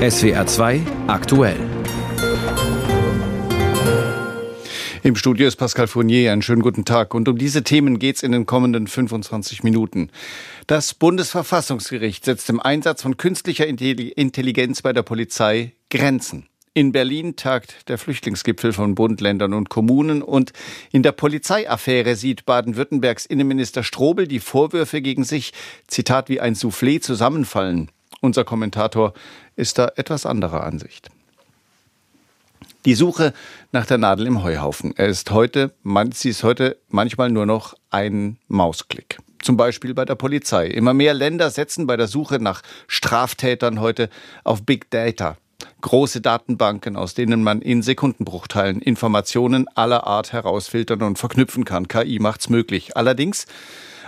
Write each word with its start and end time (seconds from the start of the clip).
SWR 0.00 0.46
2 0.46 0.80
aktuell. 1.08 1.58
Im 5.02 5.14
Studio 5.14 5.46
ist 5.46 5.56
Pascal 5.56 5.88
Fournier. 5.88 6.32
Einen 6.32 6.40
schönen 6.40 6.62
guten 6.62 6.86
Tag. 6.86 7.12
Und 7.12 7.28
um 7.28 7.36
diese 7.36 7.62
Themen 7.64 7.98
geht 7.98 8.16
es 8.16 8.22
in 8.22 8.32
den 8.32 8.46
kommenden 8.46 8.86
25 8.86 9.62
Minuten. 9.62 10.08
Das 10.66 10.94
Bundesverfassungsgericht 10.94 12.24
setzt 12.24 12.48
im 12.48 12.60
Einsatz 12.60 13.02
von 13.02 13.18
künstlicher 13.18 13.66
Intelligenz 13.66 14.80
bei 14.80 14.94
der 14.94 15.02
Polizei 15.02 15.74
Grenzen. 15.90 16.46
In 16.72 16.92
Berlin 16.92 17.36
tagt 17.36 17.90
der 17.90 17.98
Flüchtlingsgipfel 17.98 18.72
von 18.72 18.94
Bund, 18.94 19.20
Ländern 19.20 19.52
und 19.52 19.68
Kommunen 19.68 20.22
und 20.22 20.54
in 20.92 21.02
der 21.02 21.12
Polizeiaffäre 21.12 22.16
sieht 22.16 22.46
Baden-Württembergs 22.46 23.26
Innenminister 23.26 23.82
Strobel 23.82 24.26
die 24.26 24.40
Vorwürfe 24.40 25.02
gegen 25.02 25.24
sich, 25.24 25.52
Zitat, 25.88 26.30
wie 26.30 26.40
ein 26.40 26.54
Soufflé 26.54 27.02
zusammenfallen. 27.02 27.90
Unser 28.20 28.44
Kommentator 28.44 29.14
ist 29.56 29.78
da 29.78 29.90
etwas 29.96 30.26
anderer 30.26 30.64
Ansicht. 30.64 31.10
Die 32.84 32.94
Suche 32.94 33.34
nach 33.72 33.84
der 33.84 33.98
Nadel 33.98 34.26
im 34.26 34.42
Heuhaufen. 34.42 34.94
Er 34.96 35.08
ist 35.08 35.30
heute, 35.30 35.72
sie 36.14 36.30
ist 36.30 36.44
heute 36.44 36.78
manchmal 36.88 37.30
nur 37.30 37.44
noch 37.44 37.74
ein 37.90 38.38
Mausklick. 38.48 39.18
Zum 39.42 39.56
Beispiel 39.56 39.94
bei 39.94 40.04
der 40.04 40.14
Polizei. 40.14 40.66
Immer 40.66 40.94
mehr 40.94 41.14
Länder 41.14 41.50
setzen 41.50 41.86
bei 41.86 41.96
der 41.96 42.08
Suche 42.08 42.38
nach 42.38 42.62
Straftätern 42.88 43.80
heute 43.80 44.08
auf 44.44 44.62
Big 44.62 44.90
Data. 44.90 45.36
Große 45.82 46.20
Datenbanken, 46.20 46.96
aus 46.96 47.14
denen 47.14 47.42
man 47.42 47.60
in 47.60 47.82
Sekundenbruchteilen 47.82 48.80
Informationen 48.80 49.66
aller 49.74 50.06
Art 50.06 50.32
herausfiltern 50.32 51.02
und 51.02 51.18
verknüpfen 51.18 51.64
kann. 51.64 51.88
KI 51.88 52.18
macht's 52.18 52.48
möglich. 52.48 52.96
Allerdings 52.96 53.46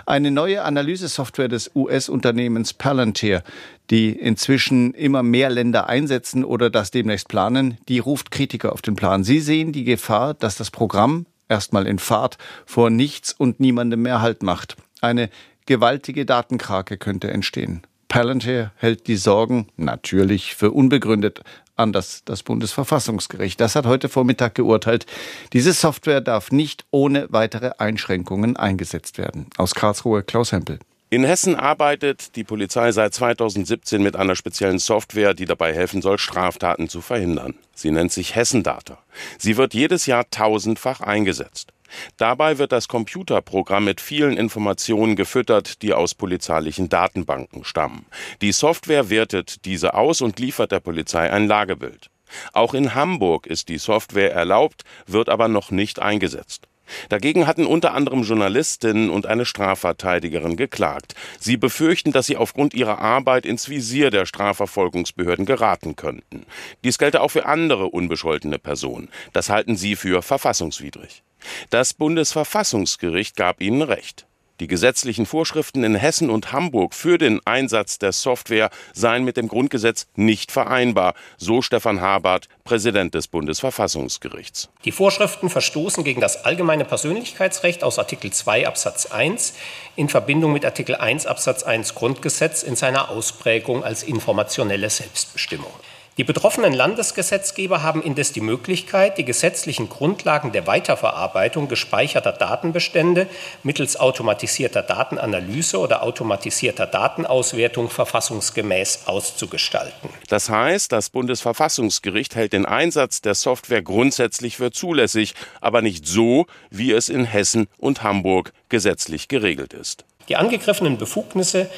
eine 0.05 0.31
neue 0.31 0.63
Analysesoftware 0.63 1.47
des 1.47 1.71
US-Unternehmens 1.75 2.73
Palantir, 2.73 3.43
die 3.89 4.11
inzwischen 4.11 4.93
immer 4.93 5.23
mehr 5.23 5.49
Länder 5.49 5.87
einsetzen 5.87 6.43
oder 6.43 6.69
das 6.69 6.91
demnächst 6.91 7.27
planen, 7.27 7.77
die 7.87 7.99
ruft 7.99 8.31
Kritiker 8.31 8.73
auf 8.73 8.81
den 8.81 8.95
Plan. 8.95 9.23
Sie 9.23 9.39
sehen 9.39 9.71
die 9.71 9.83
Gefahr, 9.83 10.33
dass 10.33 10.55
das 10.55 10.71
Programm 10.71 11.25
erstmal 11.49 11.87
in 11.87 11.99
Fahrt 11.99 12.37
vor 12.65 12.89
nichts 12.89 13.33
und 13.33 13.59
niemandem 13.59 14.01
mehr 14.01 14.21
Halt 14.21 14.43
macht. 14.43 14.75
Eine 15.01 15.29
gewaltige 15.65 16.25
Datenkrake 16.25 16.97
könnte 16.97 17.31
entstehen. 17.31 17.81
Palantir 18.13 18.71
hält 18.75 19.07
die 19.07 19.15
Sorgen 19.15 19.69
natürlich 19.75 20.53
für 20.53 20.69
unbegründet, 20.69 21.41
anders 21.75 22.21
das 22.25 22.43
Bundesverfassungsgericht. 22.43 23.59
Das 23.59 23.75
hat 23.75 23.87
heute 23.87 24.07
Vormittag 24.07 24.53
geurteilt. 24.53 25.07
Diese 25.51 25.73
Software 25.73 26.21
darf 26.21 26.51
nicht 26.51 26.85
ohne 26.91 27.25
weitere 27.31 27.71
Einschränkungen 27.79 28.55
eingesetzt 28.55 29.17
werden. 29.17 29.47
Aus 29.57 29.73
Karlsruhe 29.73 30.21
Klaus 30.21 30.51
Hempel. 30.51 30.77
In 31.13 31.25
Hessen 31.25 31.53
arbeitet 31.53 32.35
die 32.35 32.43
Polizei 32.43 32.91
seit 32.91 33.13
2017 33.13 34.01
mit 34.01 34.15
einer 34.15 34.35
speziellen 34.35 34.79
Software, 34.79 35.35
die 35.35 35.45
dabei 35.45 35.71
helfen 35.71 36.01
soll, 36.01 36.17
Straftaten 36.17 36.89
zu 36.89 37.01
verhindern. 37.01 37.53
Sie 37.75 37.91
nennt 37.91 38.11
sich 38.11 38.33
Hessendata. 38.33 38.97
Sie 39.37 39.55
wird 39.55 39.75
jedes 39.75 40.07
Jahr 40.07 40.27
tausendfach 40.31 41.01
eingesetzt. 41.01 41.71
Dabei 42.17 42.57
wird 42.57 42.71
das 42.71 42.87
Computerprogramm 42.87 43.85
mit 43.85 44.01
vielen 44.01 44.37
Informationen 44.37 45.15
gefüttert, 45.15 45.83
die 45.83 45.93
aus 45.93 46.15
polizeilichen 46.15 46.89
Datenbanken 46.89 47.63
stammen. 47.63 48.07
Die 48.41 48.51
Software 48.51 49.11
wertet 49.11 49.65
diese 49.65 49.93
aus 49.93 50.19
und 50.21 50.39
liefert 50.39 50.71
der 50.71 50.79
Polizei 50.79 51.29
ein 51.29 51.45
Lagebild. 51.45 52.09
Auch 52.53 52.73
in 52.73 52.95
Hamburg 52.95 53.45
ist 53.45 53.69
die 53.69 53.77
Software 53.77 54.33
erlaubt, 54.33 54.81
wird 55.05 55.29
aber 55.29 55.47
noch 55.47 55.69
nicht 55.69 56.01
eingesetzt. 56.01 56.67
Dagegen 57.09 57.47
hatten 57.47 57.65
unter 57.65 57.93
anderem 57.93 58.23
Journalistinnen 58.23 59.09
und 59.09 59.25
eine 59.25 59.45
Strafverteidigerin 59.45 60.57
geklagt. 60.57 61.15
Sie 61.39 61.57
befürchten, 61.57 62.11
dass 62.11 62.25
sie 62.25 62.37
aufgrund 62.37 62.73
ihrer 62.73 62.99
Arbeit 62.99 63.45
ins 63.45 63.69
Visier 63.69 64.09
der 64.09 64.25
Strafverfolgungsbehörden 64.25 65.45
geraten 65.45 65.95
könnten. 65.95 66.45
Dies 66.83 66.97
gelte 66.97 67.21
auch 67.21 67.29
für 67.29 67.45
andere 67.45 67.87
unbescholtene 67.87 68.59
Personen. 68.59 69.09
Das 69.31 69.49
halten 69.49 69.75
sie 69.75 69.95
für 69.95 70.21
verfassungswidrig. 70.21 71.23
Das 71.69 71.93
Bundesverfassungsgericht 71.93 73.35
gab 73.35 73.61
ihnen 73.61 73.81
Recht. 73.81 74.25
Die 74.59 74.67
gesetzlichen 74.67 75.25
Vorschriften 75.25 75.83
in 75.83 75.95
Hessen 75.95 76.29
und 76.29 76.51
Hamburg 76.51 76.93
für 76.93 77.17
den 77.17 77.41
Einsatz 77.45 77.97
der 77.97 78.11
Software 78.11 78.69
seien 78.93 79.23
mit 79.23 79.35
dem 79.35 79.47
Grundgesetz 79.47 80.07
nicht 80.15 80.51
vereinbar, 80.51 81.15
so 81.37 81.63
Stefan 81.63 82.01
Habart, 82.01 82.47
Präsident 82.63 83.15
des 83.15 83.27
Bundesverfassungsgerichts. 83.27 84.69
Die 84.85 84.91
Vorschriften 84.91 85.49
verstoßen 85.49 86.03
gegen 86.03 86.21
das 86.21 86.45
allgemeine 86.45 86.85
Persönlichkeitsrecht 86.85 87.83
aus 87.83 87.97
Artikel 87.97 88.31
2 88.31 88.67
Absatz 88.67 89.07
1 89.07 89.53
in 89.95 90.07
Verbindung 90.07 90.53
mit 90.53 90.65
Artikel 90.65 90.95
1 90.95 91.25
Absatz 91.25 91.63
1 91.63 91.95
Grundgesetz 91.95 92.61
in 92.61 92.75
seiner 92.75 93.09
Ausprägung 93.09 93.83
als 93.83 94.03
informationelle 94.03 94.89
Selbstbestimmung. 94.89 95.73
Die 96.17 96.23
betroffenen 96.23 96.73
Landesgesetzgeber 96.73 97.81
haben 97.81 98.03
indes 98.03 98.31
die 98.31 98.41
Möglichkeit, 98.41 99.17
die 99.17 99.25
gesetzlichen 99.25 99.89
Grundlagen 99.89 100.51
der 100.51 100.67
Weiterverarbeitung 100.67 101.67
gespeicherter 101.67 102.33
Datenbestände 102.33 103.25
mittels 103.63 103.99
automatisierter 103.99 104.83
Datenanalyse 104.83 105.79
oder 105.79 106.03
automatisierter 106.03 106.85
Datenauswertung 106.85 107.89
verfassungsgemäß 107.89 109.07
auszugestalten. 109.07 110.11
Das 110.29 110.49
heißt, 110.49 110.91
das 110.91 111.09
Bundesverfassungsgericht 111.09 112.35
hält 112.35 112.53
den 112.53 112.67
Einsatz 112.67 113.21
der 113.21 113.33
Software 113.33 113.81
grundsätzlich 113.81 114.57
für 114.57 114.69
zulässig, 114.69 115.33
aber 115.61 115.81
nicht 115.81 116.05
so, 116.05 116.45
wie 116.69 116.91
es 116.91 117.09
in 117.09 117.25
Hessen 117.25 117.67
und 117.79 118.03
Hamburg 118.03 118.53
gesetzlich 118.69 119.29
geregelt 119.29 119.73
ist. 119.73 120.05
Die 120.29 120.35
angegriffenen 120.35 120.97
Befugnisse 120.97 121.69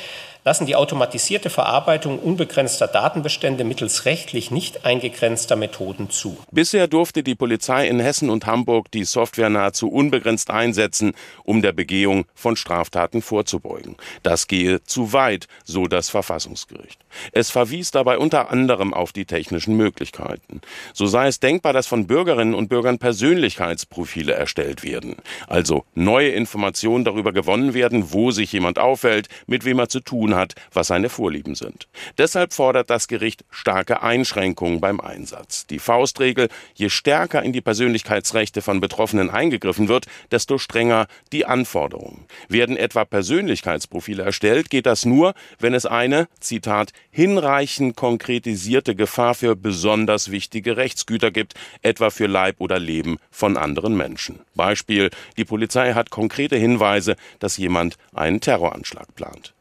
lassen 0.46 0.68
die 0.68 0.76
automatisierte 0.76 1.50
Verarbeitung 1.50 2.20
unbegrenzter 2.20 2.88
Datenbestände 2.88 3.64
mittels 3.64 4.06
rechtlich 4.06 4.52
nicht 4.52 4.86
eingegrenzter 4.86 5.56
Methoden 5.56 6.12
zu. 6.12 6.38
Bisher 6.52 6.88
durfte 6.88 7.24
die 7.24 7.34
Polizei 7.34 7.88
in 7.88 8.00
Hessen 8.00 8.30
und 8.30 8.46
Hamburg 8.46 8.92
die 8.92 9.06
Software 9.06 9.50
nahezu 9.50 9.90
unbegrenzt 9.90 10.52
einsetzen, 10.52 11.14
um 11.44 11.64
der 11.64 11.72
Begehung 11.72 12.26
von 12.36 12.56
Straftaten 12.56 13.24
vorzubeugen. 13.24 13.98
Das 14.22 14.48
gehe 14.48 14.84
zu 14.84 15.14
weit, 15.14 15.48
so 15.64 15.88
das 15.88 16.10
Verfassungsgericht. 16.10 17.00
Es 17.32 17.50
verwies 17.50 17.90
dabei 17.90 18.20
unter 18.20 18.52
anderem 18.52 18.94
auf 18.94 19.14
die 19.14 19.26
technischen 19.26 19.76
Möglichkeiten. 19.76 20.62
So 20.94 21.08
sei 21.08 21.28
es 21.28 21.40
denkbar, 21.40 21.74
dass 21.74 21.88
von 21.88 22.06
Bürgerinnen 22.06 22.54
und 22.54 22.70
Bürgern 22.70 23.00
Persönlichkeitsprofile 23.00 24.34
erstellt 24.34 24.84
werden, 24.84 25.16
also 25.48 25.86
neue 25.96 26.30
Informationen 26.30 27.04
darüber 27.04 27.34
gewonnen 27.34 27.74
werden, 27.74 28.12
wo 28.14 28.30
sich 28.30 28.52
jemand 28.52 28.78
aufhält, 28.78 29.28
mit 29.48 29.66
wem 29.66 29.80
er 29.80 29.90
zu 29.90 30.02
tun 30.02 30.35
hat, 30.36 30.56
was 30.74 30.88
seine 30.88 31.10
Vorlieben 31.10 31.56
sind. 31.56 31.88
Deshalb 32.18 32.54
fordert 32.54 32.90
das 32.90 33.08
Gericht 33.08 33.46
starke 33.50 34.04
Einschränkungen 34.04 34.82
beim 34.82 35.00
Einsatz. 35.00 35.66
Die 35.68 35.80
Faustregel, 35.80 36.50
je 36.74 36.90
stärker 36.90 37.42
in 37.44 37.54
die 37.54 37.62
Persönlichkeitsrechte 37.62 38.62
von 38.62 38.80
Betroffenen 38.80 39.30
eingegriffen 39.30 39.88
wird, 39.88 40.06
desto 40.32 40.58
strenger 40.58 41.08
die 41.32 41.46
Anforderungen. 41.46 42.26
Werden 42.50 42.78
etwa 42.78 43.06
Persönlichkeitsprofile 43.06 44.24
erstellt, 44.24 44.70
geht 44.70 44.86
das 44.86 45.06
nur, 45.06 45.34
wenn 45.60 45.74
es 45.74 45.86
eine, 45.86 46.28
Zitat, 46.40 46.92
hinreichend 47.10 47.96
konkretisierte 47.96 48.96
Gefahr 48.96 49.34
für 49.34 49.56
besonders 49.56 50.32
wichtige 50.32 50.78
Rechtsgüter 50.78 51.32
gibt, 51.32 51.54
etwa 51.82 52.10
für 52.10 52.28
Leib 52.28 52.58
oder 52.60 52.80
Leben 52.80 53.18
von 53.32 53.58
anderen 53.58 53.96
Menschen. 53.98 54.40
Beispiel, 54.54 55.10
die 55.38 55.46
Polizei 55.46 55.94
hat 55.94 56.10
konkrete 56.10 56.58
Hinweise, 56.58 57.16
dass 57.40 57.58
jemand 57.58 57.98
einen 58.14 58.42
Terroranschlag 58.42 59.16
plant. 59.16 59.55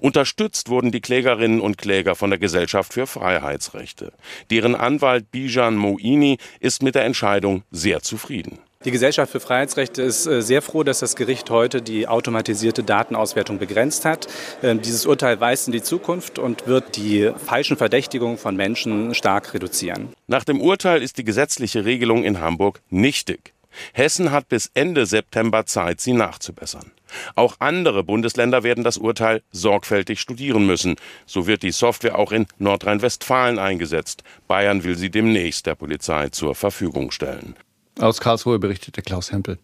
Unterstützt 0.00 0.68
wurden 0.68 0.92
die 0.92 1.00
Klägerinnen 1.00 1.60
und 1.60 1.78
Kläger 1.78 2.14
von 2.14 2.30
der 2.30 2.38
Gesellschaft 2.38 2.92
für 2.92 3.06
Freiheitsrechte. 3.06 4.12
Deren 4.50 4.74
Anwalt 4.74 5.30
Bijan 5.30 5.76
Moini 5.76 6.38
ist 6.60 6.82
mit 6.82 6.94
der 6.94 7.04
Entscheidung 7.04 7.62
sehr 7.70 8.02
zufrieden. 8.02 8.58
Die 8.84 8.92
Gesellschaft 8.92 9.32
für 9.32 9.40
Freiheitsrechte 9.40 10.02
ist 10.02 10.26
äh, 10.26 10.40
sehr 10.40 10.62
froh, 10.62 10.84
dass 10.84 11.00
das 11.00 11.16
Gericht 11.16 11.50
heute 11.50 11.82
die 11.82 12.06
automatisierte 12.06 12.84
Datenauswertung 12.84 13.58
begrenzt 13.58 14.04
hat. 14.04 14.28
Ähm, 14.62 14.80
dieses 14.80 15.04
Urteil 15.04 15.40
weist 15.40 15.66
in 15.66 15.72
die 15.72 15.82
Zukunft 15.82 16.38
und 16.38 16.68
wird 16.68 16.94
die 16.94 17.32
falschen 17.44 17.76
Verdächtigungen 17.76 18.38
von 18.38 18.54
Menschen 18.54 19.16
stark 19.16 19.52
reduzieren. 19.52 20.10
Nach 20.28 20.44
dem 20.44 20.60
Urteil 20.60 21.02
ist 21.02 21.18
die 21.18 21.24
gesetzliche 21.24 21.84
Regelung 21.84 22.22
in 22.22 22.40
Hamburg 22.40 22.80
nichtig. 22.88 23.52
Hessen 23.94 24.30
hat 24.30 24.48
bis 24.48 24.70
Ende 24.74 25.06
September 25.06 25.66
Zeit, 25.66 26.00
sie 26.00 26.12
nachzubessern. 26.12 26.92
Auch 27.34 27.56
andere 27.58 28.04
Bundesländer 28.04 28.62
werden 28.62 28.84
das 28.84 28.98
Urteil 28.98 29.42
sorgfältig 29.50 30.20
studieren 30.20 30.66
müssen. 30.66 30.96
So 31.26 31.46
wird 31.46 31.62
die 31.62 31.72
Software 31.72 32.18
auch 32.18 32.32
in 32.32 32.46
Nordrhein-Westfalen 32.58 33.58
eingesetzt. 33.58 34.22
Bayern 34.46 34.84
will 34.84 34.96
sie 34.96 35.10
demnächst 35.10 35.66
der 35.66 35.74
Polizei 35.74 36.28
zur 36.28 36.54
Verfügung 36.54 37.10
stellen. 37.10 37.54
Aus 37.98 38.20
Karlsruhe 38.20 38.58
berichtete 38.58 39.02
Klaus 39.02 39.32
Hempel. 39.32 39.58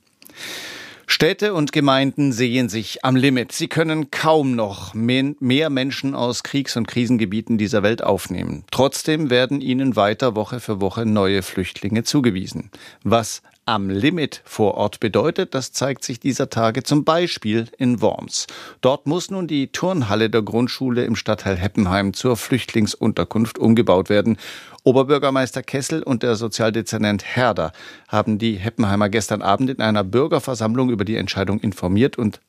Städte 1.07 1.53
und 1.53 1.73
Gemeinden 1.73 2.33
sehen 2.33 2.69
sich 2.69 3.05
am 3.05 3.15
Limit. 3.15 3.53
Sie 3.53 3.69
können 3.69 4.11
kaum 4.11 4.57
noch 4.57 4.95
mehr 4.95 5.71
Menschen 5.71 6.15
aus 6.15 6.43
Kriegs- 6.43 6.77
und 6.77 6.89
Krisengebieten 6.89 7.59
dieser 7.59 7.83
Welt 7.83 8.03
aufnehmen. 8.03 8.65
Trotzdem 8.71 9.29
werden 9.29 9.61
ihnen 9.61 9.97
weiter 9.97 10.35
Woche 10.35 10.61
für 10.61 10.81
Woche 10.81 11.05
neue 11.05 11.43
Flüchtlinge 11.43 12.05
zugewiesen. 12.05 12.71
Was 13.03 13.43
am 13.67 13.89
Limit 13.89 14.43
vor 14.45 14.75
Ort 14.75 15.01
bedeutet, 15.01 15.55
das 15.55 15.73
zeigt 15.73 16.05
sich 16.05 16.21
dieser 16.21 16.51
Tage 16.51 16.83
zum 16.83 17.05
Beispiel 17.05 17.67
in 17.79 18.01
Worms. 18.01 18.47
Dort 18.81 19.07
muss 19.07 19.31
nun 19.31 19.47
die 19.47 19.69
Turnhalle 19.69 20.31
der 20.31 20.43
Grundschule 20.43 21.05
im 21.05 21.17
Stadtteil 21.17 21.57
Heppenheim 21.57 22.13
zur 22.13 22.37
Flüchtlingsunterkunft 22.37 23.59
umgebaut 23.59 24.11
werden. 24.11 24.37
Oberbürgermeister 24.83 25.63
Kessel 25.63 26.03
und 26.03 26.23
der 26.23 26.37
Sozialdezernent 26.37 27.25
Herder 27.25 27.73
haben 28.09 28.39
die 28.39 28.57
Heppenheimer 28.57 29.09
gestern 29.09 29.41
Abend 29.41 29.71
in 29.71 29.81
einer 29.81 30.05
Bürgerversammlung 30.05 30.91
über 30.91 31.05
die 31.05 31.17
Entscheidung 31.17 31.61
informiert 31.61 32.19
und 32.19 32.41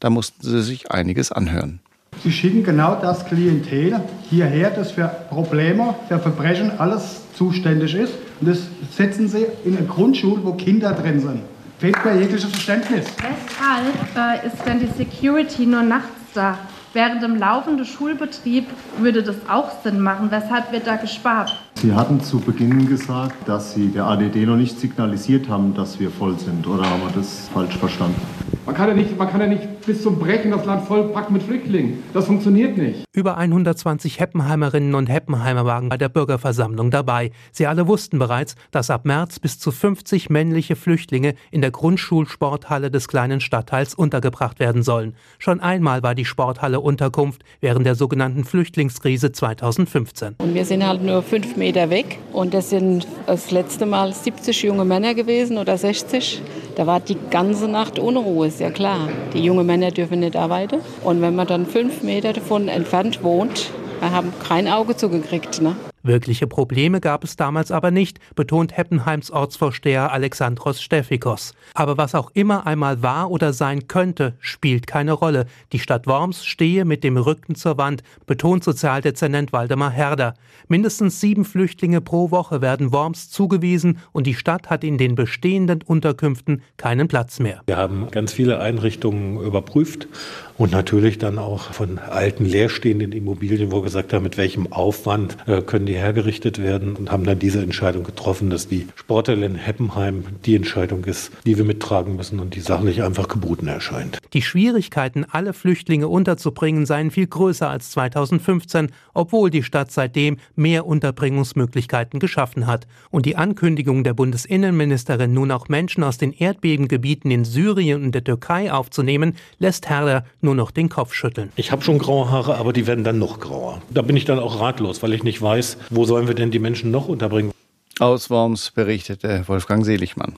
da 0.00 0.10
mussten 0.10 0.42
sie 0.42 0.62
sich 0.62 0.90
einiges 0.90 1.32
anhören. 1.32 1.80
Sie 2.22 2.32
schicken 2.32 2.64
genau 2.64 2.98
das 3.00 3.26
Klientel 3.26 4.00
hierher, 4.28 4.70
das 4.70 4.92
für 4.92 5.08
Probleme, 5.28 5.94
für 6.08 6.18
Verbrechen 6.18 6.72
alles 6.78 7.20
zuständig 7.34 7.94
ist. 7.94 8.14
Und 8.40 8.48
das 8.48 8.66
setzen 8.90 9.28
Sie 9.28 9.46
in 9.64 9.76
eine 9.76 9.86
Grundschule, 9.86 10.44
wo 10.44 10.52
Kinder 10.52 10.92
drin 10.92 11.20
sind. 11.20 11.42
Fehlt 11.78 12.02
mir 12.04 12.16
jegliches 12.16 12.50
Verständnis. 12.50 13.06
Weshalb 13.16 14.42
äh, 14.42 14.46
ist 14.46 14.64
denn 14.66 14.80
die 14.80 14.86
Security 14.86 15.66
nur 15.66 15.82
nachts 15.82 16.32
da? 16.34 16.58
Während 16.92 17.22
dem 17.22 17.36
laufenden 17.36 17.84
Schulbetrieb 17.84 18.66
würde 18.98 19.22
das 19.22 19.36
auch 19.48 19.70
Sinn 19.82 20.00
machen. 20.00 20.30
Weshalb 20.30 20.72
wird 20.72 20.86
da 20.86 20.96
gespart? 20.96 21.54
Sie 21.82 21.92
hatten 21.92 22.22
zu 22.22 22.40
Beginn 22.40 22.88
gesagt, 22.88 23.46
dass 23.46 23.74
Sie 23.74 23.88
der 23.88 24.06
ADD 24.06 24.46
noch 24.46 24.56
nicht 24.56 24.80
signalisiert 24.80 25.50
haben, 25.50 25.74
dass 25.74 26.00
wir 26.00 26.10
voll 26.10 26.38
sind. 26.38 26.66
Oder 26.66 26.88
haben 26.88 27.02
wir 27.02 27.12
das 27.14 27.50
falsch 27.52 27.76
verstanden? 27.76 28.18
Man 28.64 28.74
kann 28.74 28.88
ja 28.88 28.94
nicht, 28.94 29.16
man 29.16 29.28
kann 29.28 29.40
ja 29.40 29.46
nicht 29.46 29.86
bis 29.86 30.02
zum 30.02 30.18
Brechen 30.18 30.50
das 30.50 30.64
Land 30.64 30.86
vollpacken 30.86 31.34
mit 31.34 31.42
Flüchtlingen. 31.42 32.02
Das 32.12 32.26
funktioniert 32.26 32.76
nicht. 32.76 33.04
Über 33.12 33.36
120 33.36 34.18
Heppenheimerinnen 34.18 34.94
und 34.94 35.06
Heppenheimer 35.06 35.64
waren 35.64 35.88
bei 35.88 35.96
der 35.96 36.08
Bürgerversammlung 36.08 36.90
dabei. 36.90 37.30
Sie 37.52 37.66
alle 37.66 37.86
wussten 37.86 38.18
bereits, 38.18 38.56
dass 38.72 38.90
ab 38.90 39.04
März 39.04 39.38
bis 39.38 39.58
zu 39.58 39.70
50 39.70 40.30
männliche 40.30 40.74
Flüchtlinge 40.74 41.34
in 41.52 41.60
der 41.60 41.70
Grundschulsporthalle 41.70 42.90
des 42.90 43.06
kleinen 43.06 43.40
Stadtteils 43.40 43.94
untergebracht 43.94 44.58
werden 44.58 44.82
sollen. 44.82 45.14
Schon 45.38 45.60
einmal 45.60 46.02
war 46.02 46.16
die 46.16 46.24
Sporthalle 46.24 46.80
Unterkunft 46.80 47.44
während 47.60 47.86
der 47.86 47.94
sogenannten 47.94 48.44
Flüchtlingskrise 48.44 49.30
2015. 49.30 50.36
Und 50.38 50.54
wir 50.54 50.64
sind 50.64 50.84
halt 50.84 51.02
nur 51.02 51.22
fünf 51.22 51.56
Meter 51.56 51.65
weg 51.74 52.18
und 52.32 52.54
das 52.54 52.70
sind 52.70 53.06
das 53.26 53.50
letzte 53.50 53.86
Mal 53.86 54.12
70 54.12 54.62
junge 54.62 54.84
Männer 54.84 55.14
gewesen 55.14 55.58
oder 55.58 55.76
60. 55.76 56.40
Da 56.76 56.86
war 56.86 57.00
die 57.00 57.16
ganze 57.30 57.68
Nacht 57.68 57.98
Unruhe, 57.98 58.46
ist 58.46 58.60
ja 58.60 58.70
klar. 58.70 59.08
Die 59.34 59.40
jungen 59.40 59.66
Männer 59.66 59.90
dürfen 59.90 60.20
nicht 60.20 60.36
arbeiten. 60.36 60.80
Und 61.02 61.22
wenn 61.22 61.34
man 61.34 61.46
dann 61.46 61.66
fünf 61.66 62.02
Meter 62.02 62.32
davon 62.32 62.68
entfernt 62.68 63.22
wohnt, 63.24 63.70
wir 64.00 64.12
haben 64.12 64.32
kein 64.46 64.68
Auge 64.68 64.96
zugekriegt. 64.96 65.60
Ne? 65.60 65.74
Wirkliche 66.06 66.46
Probleme 66.46 67.00
gab 67.00 67.24
es 67.24 67.36
damals 67.36 67.70
aber 67.70 67.90
nicht, 67.90 68.18
betont 68.34 68.76
Heppenheims 68.76 69.30
Ortsvorsteher 69.30 70.12
Alexandros 70.12 70.80
Steffikos. 70.80 71.52
Aber 71.74 71.98
was 71.98 72.14
auch 72.14 72.30
immer 72.34 72.66
einmal 72.66 73.02
war 73.02 73.30
oder 73.30 73.52
sein 73.52 73.88
könnte, 73.88 74.34
spielt 74.38 74.86
keine 74.86 75.12
Rolle. 75.12 75.46
Die 75.72 75.78
Stadt 75.78 76.06
Worms 76.06 76.44
stehe 76.44 76.84
mit 76.84 77.02
dem 77.04 77.16
Rücken 77.16 77.54
zur 77.54 77.78
Wand, 77.78 78.02
betont 78.26 78.62
Sozialdezernent 78.64 79.52
Waldemar 79.52 79.90
Herder. 79.90 80.34
Mindestens 80.68 81.20
sieben 81.20 81.44
Flüchtlinge 81.44 82.00
pro 82.00 82.30
Woche 82.30 82.60
werden 82.60 82.92
Worms 82.92 83.30
zugewiesen 83.30 83.98
und 84.12 84.26
die 84.26 84.34
Stadt 84.34 84.70
hat 84.70 84.84
in 84.84 84.98
den 84.98 85.14
bestehenden 85.14 85.82
Unterkünften 85.82 86.62
keinen 86.76 87.08
Platz 87.08 87.40
mehr. 87.40 87.62
Wir 87.66 87.76
haben 87.76 88.10
ganz 88.10 88.32
viele 88.32 88.60
Einrichtungen 88.60 89.40
überprüft 89.40 90.08
und 90.58 90.72
natürlich 90.72 91.18
dann 91.18 91.38
auch 91.38 91.72
von 91.72 91.98
alten 91.98 92.44
leerstehenden 92.44 93.12
Immobilien, 93.12 93.70
wo 93.72 93.76
wir 93.76 93.82
gesagt 93.82 94.12
haben, 94.12 94.22
mit 94.22 94.36
welchem 94.36 94.72
Aufwand 94.72 95.36
äh, 95.46 95.62
können 95.62 95.86
die 95.86 95.94
hergerichtet 95.94 96.60
werden 96.62 96.96
und 96.96 97.10
haben 97.10 97.24
dann 97.24 97.38
diese 97.38 97.60
Entscheidung 97.60 98.04
getroffen, 98.04 98.50
dass 98.50 98.68
die 98.68 98.88
Sporthalle 98.94 99.46
in 99.46 99.56
Heppenheim 99.56 100.24
die 100.44 100.56
Entscheidung 100.56 101.04
ist, 101.04 101.32
die 101.44 101.56
wir 101.56 101.64
mittragen 101.64 102.16
müssen 102.16 102.40
und 102.40 102.54
die 102.54 102.60
sachlich 102.60 103.02
einfach 103.02 103.28
geboten 103.28 103.68
erscheint. 103.68 104.18
Die 104.32 104.42
Schwierigkeiten, 104.42 105.24
alle 105.30 105.52
Flüchtlinge 105.52 106.08
unterzubringen, 106.08 106.86
seien 106.86 107.10
viel 107.10 107.26
größer 107.26 107.68
als 107.68 107.90
2015, 107.90 108.90
obwohl 109.14 109.50
die 109.50 109.62
Stadt 109.62 109.90
seitdem 109.90 110.38
mehr 110.54 110.86
Unterbringungsmöglichkeiten 110.86 112.20
geschaffen 112.20 112.66
hat. 112.66 112.86
Und 113.10 113.26
die 113.26 113.36
Ankündigung 113.36 114.04
der 114.04 114.14
Bundesinnenministerin, 114.14 115.32
nun 115.32 115.50
auch 115.50 115.68
Menschen 115.68 116.02
aus 116.02 116.18
den 116.18 116.32
Erdbebengebieten 116.32 117.30
in 117.30 117.44
Syrien 117.44 118.04
und 118.04 118.14
der 118.14 118.24
Türkei 118.24 118.72
aufzunehmen, 118.72 119.34
lässt 119.58 119.88
Herder 119.88 120.24
nur 120.46 120.54
noch 120.54 120.70
den 120.70 120.88
Kopf 120.88 121.12
schütteln. 121.12 121.52
Ich 121.56 121.72
habe 121.72 121.82
schon 121.82 121.98
graue 121.98 122.30
Haare, 122.30 122.56
aber 122.56 122.72
die 122.72 122.86
werden 122.86 123.04
dann 123.04 123.18
noch 123.18 123.38
grauer. 123.38 123.82
Da 123.90 124.00
bin 124.00 124.16
ich 124.16 124.24
dann 124.24 124.38
auch 124.38 124.60
ratlos, 124.60 125.02
weil 125.02 125.12
ich 125.12 125.22
nicht 125.22 125.42
weiß, 125.42 125.76
wo 125.90 126.06
sollen 126.06 126.26
wir 126.26 126.34
denn 126.34 126.50
die 126.50 126.58
Menschen 126.58 126.90
noch 126.90 127.08
unterbringen. 127.08 127.52
Aus 127.98 128.28
Worms 128.28 128.72
berichtete 128.72 129.44
Wolfgang 129.46 129.82
Seligmann. 129.84 130.36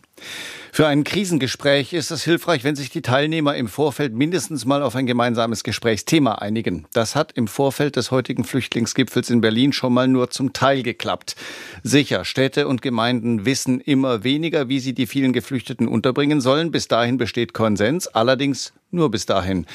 Für 0.71 0.87
ein 0.87 1.03
Krisengespräch 1.03 1.93
ist 1.93 2.13
es 2.13 2.23
hilfreich, 2.23 2.63
wenn 2.63 2.77
sich 2.77 2.89
die 2.89 3.03
Teilnehmer 3.03 3.57
im 3.57 3.67
Vorfeld 3.67 4.15
mindestens 4.15 4.65
mal 4.65 4.81
auf 4.81 4.95
ein 4.95 5.07
gemeinsames 5.07 5.65
Gesprächsthema 5.65 6.37
einigen. 6.37 6.87
Das 6.93 7.17
hat 7.17 7.33
im 7.33 7.49
Vorfeld 7.49 7.97
des 7.97 8.13
heutigen 8.13 8.45
Flüchtlingsgipfels 8.45 9.31
in 9.31 9.41
Berlin 9.41 9.73
schon 9.73 9.93
mal 9.93 10.07
nur 10.07 10.31
zum 10.31 10.53
Teil 10.53 10.85
geklappt. 10.85 11.35
Sicher, 11.83 12.25
Städte 12.25 12.69
und 12.69 12.81
Gemeinden 12.81 13.45
wissen 13.45 13.81
immer 13.81 14.23
weniger, 14.23 14.69
wie 14.69 14.79
sie 14.79 14.93
die 14.93 15.09
vielen 15.09 15.33
Geflüchteten 15.33 15.89
unterbringen 15.89 16.41
sollen. 16.41 16.71
Bis 16.71 16.87
dahin 16.87 17.19
besteht 17.19 17.55
Konsens, 17.55 18.07
allerdings 18.07 18.73
nur 18.91 19.11
bis 19.11 19.27
dahin. 19.27 19.67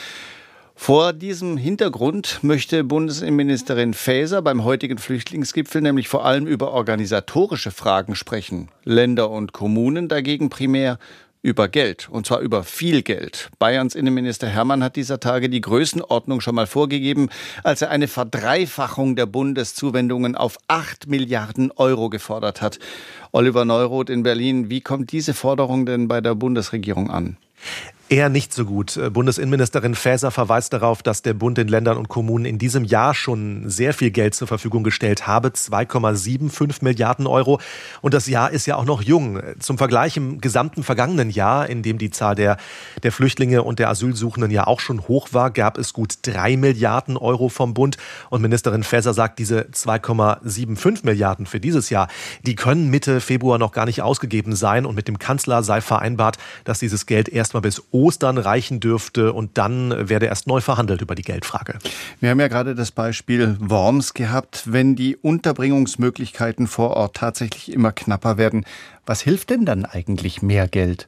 Vor 0.76 1.14
diesem 1.14 1.56
Hintergrund 1.56 2.40
möchte 2.42 2.84
Bundesinnenministerin 2.84 3.94
Faeser 3.94 4.42
beim 4.42 4.64
heutigen 4.64 4.98
Flüchtlingsgipfel 4.98 5.82
nämlich 5.82 6.10
vor 6.10 6.26
allem 6.26 6.48
über 6.48 6.72
organisatorische 6.72 7.72
Fragen 7.72 8.16
sprechen. 8.16 8.70
Länder 8.84 9.30
und 9.30 9.54
Kommunen 9.54 10.10
dagegen 10.10 10.50
primär 10.50 10.98
über 11.44 11.68
Geld, 11.68 12.08
und 12.10 12.26
zwar 12.26 12.40
über 12.40 12.64
viel 12.64 13.02
Geld. 13.02 13.50
Bayerns 13.60 13.96
Innenminister 13.96 14.48
Hermann 14.48 14.84
hat 14.84 14.96
dieser 14.96 15.20
Tage 15.20 15.50
die 15.50 15.62
Größenordnung 15.62 16.40
schon 16.40 16.56
mal 16.56 16.68
vorgegeben, 16.68 17.30
als 17.64 17.82
er 17.82 17.90
eine 17.90 18.08
Verdreifachung 18.08 19.18
der 19.18 19.26
Bundeszuwendungen 19.26 20.36
auf 20.36 20.58
8 20.68 21.08
Milliarden 21.08 21.72
Euro 21.76 22.10
gefordert 22.10 22.62
hat. 22.62 22.80
Oliver 23.34 23.66
Neuroth 23.66 24.10
in 24.10 24.24
Berlin, 24.24 24.70
wie 24.70 24.82
kommt 24.82 25.12
diese 25.12 25.34
Forderung 25.34 25.86
denn 25.86 26.08
bei 26.08 26.22
der 26.22 26.34
Bundesregierung 26.34 27.12
an? 27.12 27.38
Eher 28.14 28.30
nicht 28.30 28.54
so 28.54 28.66
gut. 28.66 29.00
Bundesinnenministerin 29.12 29.96
Faeser 29.96 30.30
verweist 30.30 30.72
darauf, 30.72 31.02
dass 31.02 31.24
der 31.24 31.34
Bund 31.34 31.58
den 31.58 31.68
Ländern 31.68 31.98
und 31.98 32.10
Kommunen 32.10 32.46
in 32.46 32.60
diesem 32.60 32.84
Jahr 32.84 33.16
schon 33.16 33.68
sehr 33.72 33.92
viel 33.92 34.12
Geld 34.12 34.36
zur 34.36 34.48
Verfügung 34.48 34.84
gestellt 34.84 35.26
habe, 35.26 35.48
2,75 35.48 36.84
Milliarden 36.84 37.26
Euro. 37.26 37.60
Und 38.02 38.14
das 38.14 38.28
Jahr 38.28 38.52
ist 38.52 38.68
ja 38.68 38.76
auch 38.76 38.86
noch 38.86 39.02
jung. 39.02 39.42
Zum 39.58 39.80
Vergleich 39.80 40.16
im 40.16 40.42
gesamten 40.42 40.84
vergangenen 40.84 41.32
Jahr, 41.32 41.68
in 41.68 41.82
dem 41.82 41.98
die 41.98 42.12
Zahl 42.12 42.36
der, 42.36 42.58
der 43.02 43.12
Flüchtlinge 43.12 43.64
und 43.64 43.80
der 43.80 43.90
Asylsuchenden 43.90 44.52
ja 44.52 44.68
auch 44.68 44.80
schon 44.80 45.08
hoch 45.08 45.30
war, 45.32 45.50
gab 45.50 45.80
es 45.80 45.92
gut 45.92 46.20
drei 46.22 46.56
Milliarden 46.56 47.18
Euro 47.18 47.50
vom 47.50 47.74
Bund. 47.74 47.98
Und 48.30 48.44
Ministerin 48.44 48.84
Faeser 48.84 49.16
sagt, 49.16 49.40
diese 49.40 49.62
2,75 49.62 51.00
Milliarden 51.04 51.48
für 51.48 51.60
dieses 51.60 51.90
Jahr, 51.90 52.08
die 52.46 52.54
können 52.54 52.92
Mitte 52.92 53.22
Februar 53.22 53.58
noch 53.58 53.72
gar 53.72 53.88
nicht 53.88 54.04
ausgegeben 54.04 54.56
sein. 54.56 54.86
Und 54.86 54.94
mit 54.94 55.08
dem 55.08 55.18
Kanzler 55.18 55.64
sei 55.64 55.82
vereinbart, 55.82 56.38
dass 56.64 56.78
dieses 56.78 57.08
Geld 57.08 57.28
erstmal 57.28 57.62
bis 57.62 57.82
Ostern 57.90 58.03
reichen 58.38 58.80
dürfte 58.80 59.34
und 59.34 59.58
dann 59.58 60.10
werde 60.10 60.28
erst 60.28 60.48
neu 60.48 60.62
verhandelt 60.62 61.02
über 61.02 61.16
die 61.16 61.22
Geldfrage. 61.22 61.80
Wir 62.20 62.30
haben 62.30 62.40
ja 62.40 62.48
gerade 62.48 62.76
das 62.76 62.92
Beispiel 62.92 63.58
Worms 63.60 64.14
gehabt. 64.14 64.64
Wenn 64.66 64.96
die 64.96 65.16
Unterbringungsmöglichkeiten 65.16 66.68
vor 66.68 66.92
Ort 66.92 67.16
tatsächlich 67.16 67.72
immer 67.72 67.92
knapper 67.92 68.38
werden, 68.38 68.66
was 69.06 69.22
hilft 69.22 69.50
denn 69.50 69.66
dann 69.66 69.86
eigentlich 69.86 70.42
mehr 70.42 70.68
Geld? 70.68 71.08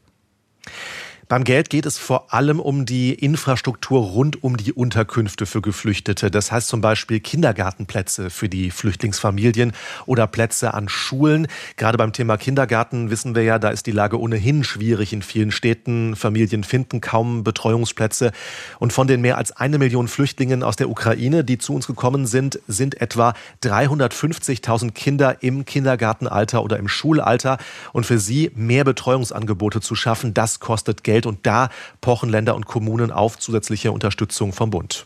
Beim 1.28 1.44
Geld 1.44 1.72
geht 1.72 1.88
es 1.88 1.98
vor 1.98 2.36
allem 2.36 2.60
um 2.60 2.86
die 2.86 3.12
Infrastruktur 3.12 4.00
rund 4.00 4.44
um 4.44 4.58
die 4.58 4.72
Unterkünfte 4.72 5.48
für 5.48 5.60
Geflüchtete. 5.60 6.30
Das 6.30 6.52
heißt 6.52 6.68
zum 6.68 6.82
Beispiel 6.82 7.20
Kindergartenplätze 7.20 8.30
für 8.30 8.48
die 8.48 8.70
Flüchtlingsfamilien 8.70 9.74
oder 10.06 10.28
Plätze 10.28 10.76
an 10.76 10.88
Schulen. 10.88 11.48
Gerade 11.78 11.98
beim 11.98 12.14
Thema 12.14 12.38
Kindergarten 12.38 13.10
wissen 13.10 13.34
wir 13.34 13.42
ja, 13.42 13.58
da 13.58 13.70
ist 13.70 13.88
die 13.88 13.92
Lage 13.92 14.20
ohnehin 14.20 14.64
schwierig 14.64 15.14
in 15.14 15.24
vielen 15.24 15.50
Städten. 15.52 16.16
Familien 16.16 16.64
finden 16.64 17.02
kaum 17.02 17.44
Betreuungsplätze. 17.44 18.32
Und 18.78 18.94
von 18.94 19.08
den 19.08 19.22
mehr 19.22 19.40
als 19.40 19.52
eine 19.52 19.80
Million 19.80 20.08
Flüchtlingen 20.08 20.62
aus 20.62 20.76
der 20.76 20.92
Ukraine, 20.92 21.44
die 21.44 21.58
zu 21.58 21.74
uns 21.74 21.88
gekommen 21.88 22.28
sind, 22.28 22.60
sind 22.68 23.02
etwa 23.02 23.34
350.000 23.64 24.92
Kinder 24.92 25.42
im 25.42 25.66
Kindergartenalter 25.66 26.64
oder 26.64 26.78
im 26.78 26.88
Schulalter. 26.88 27.58
Und 27.94 28.06
für 28.06 28.20
sie 28.20 28.52
mehr 28.54 28.84
Betreuungsangebote 28.84 29.82
zu 29.82 29.96
schaffen, 29.96 30.36
das 30.36 30.60
kostet 30.60 31.04
Geld. 31.04 31.15
Geld. 31.16 31.26
Und 31.26 31.46
da 31.46 31.70
pochen 32.02 32.30
Länder 32.30 32.56
und 32.56 32.66
Kommunen 32.66 33.12
auf 33.12 33.40
zusätzliche 33.40 33.92
Unterstützung 33.92 34.52
vom 34.52 34.70
Bund. 34.70 35.06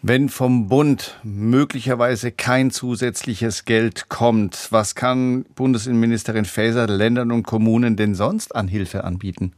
Wenn 0.00 0.28
vom 0.28 0.68
Bund 0.68 1.18
möglicherweise 1.24 2.30
kein 2.30 2.70
zusätzliches 2.70 3.64
Geld 3.64 4.08
kommt, 4.08 4.68
was 4.70 4.94
kann 4.94 5.44
Bundesinnenministerin 5.54 6.44
Faeser 6.44 6.86
Ländern 6.86 7.32
und 7.32 7.42
Kommunen 7.42 7.96
denn 7.96 8.14
sonst 8.14 8.54
an 8.54 8.68
Hilfe 8.68 9.04
anbieten? 9.04 9.52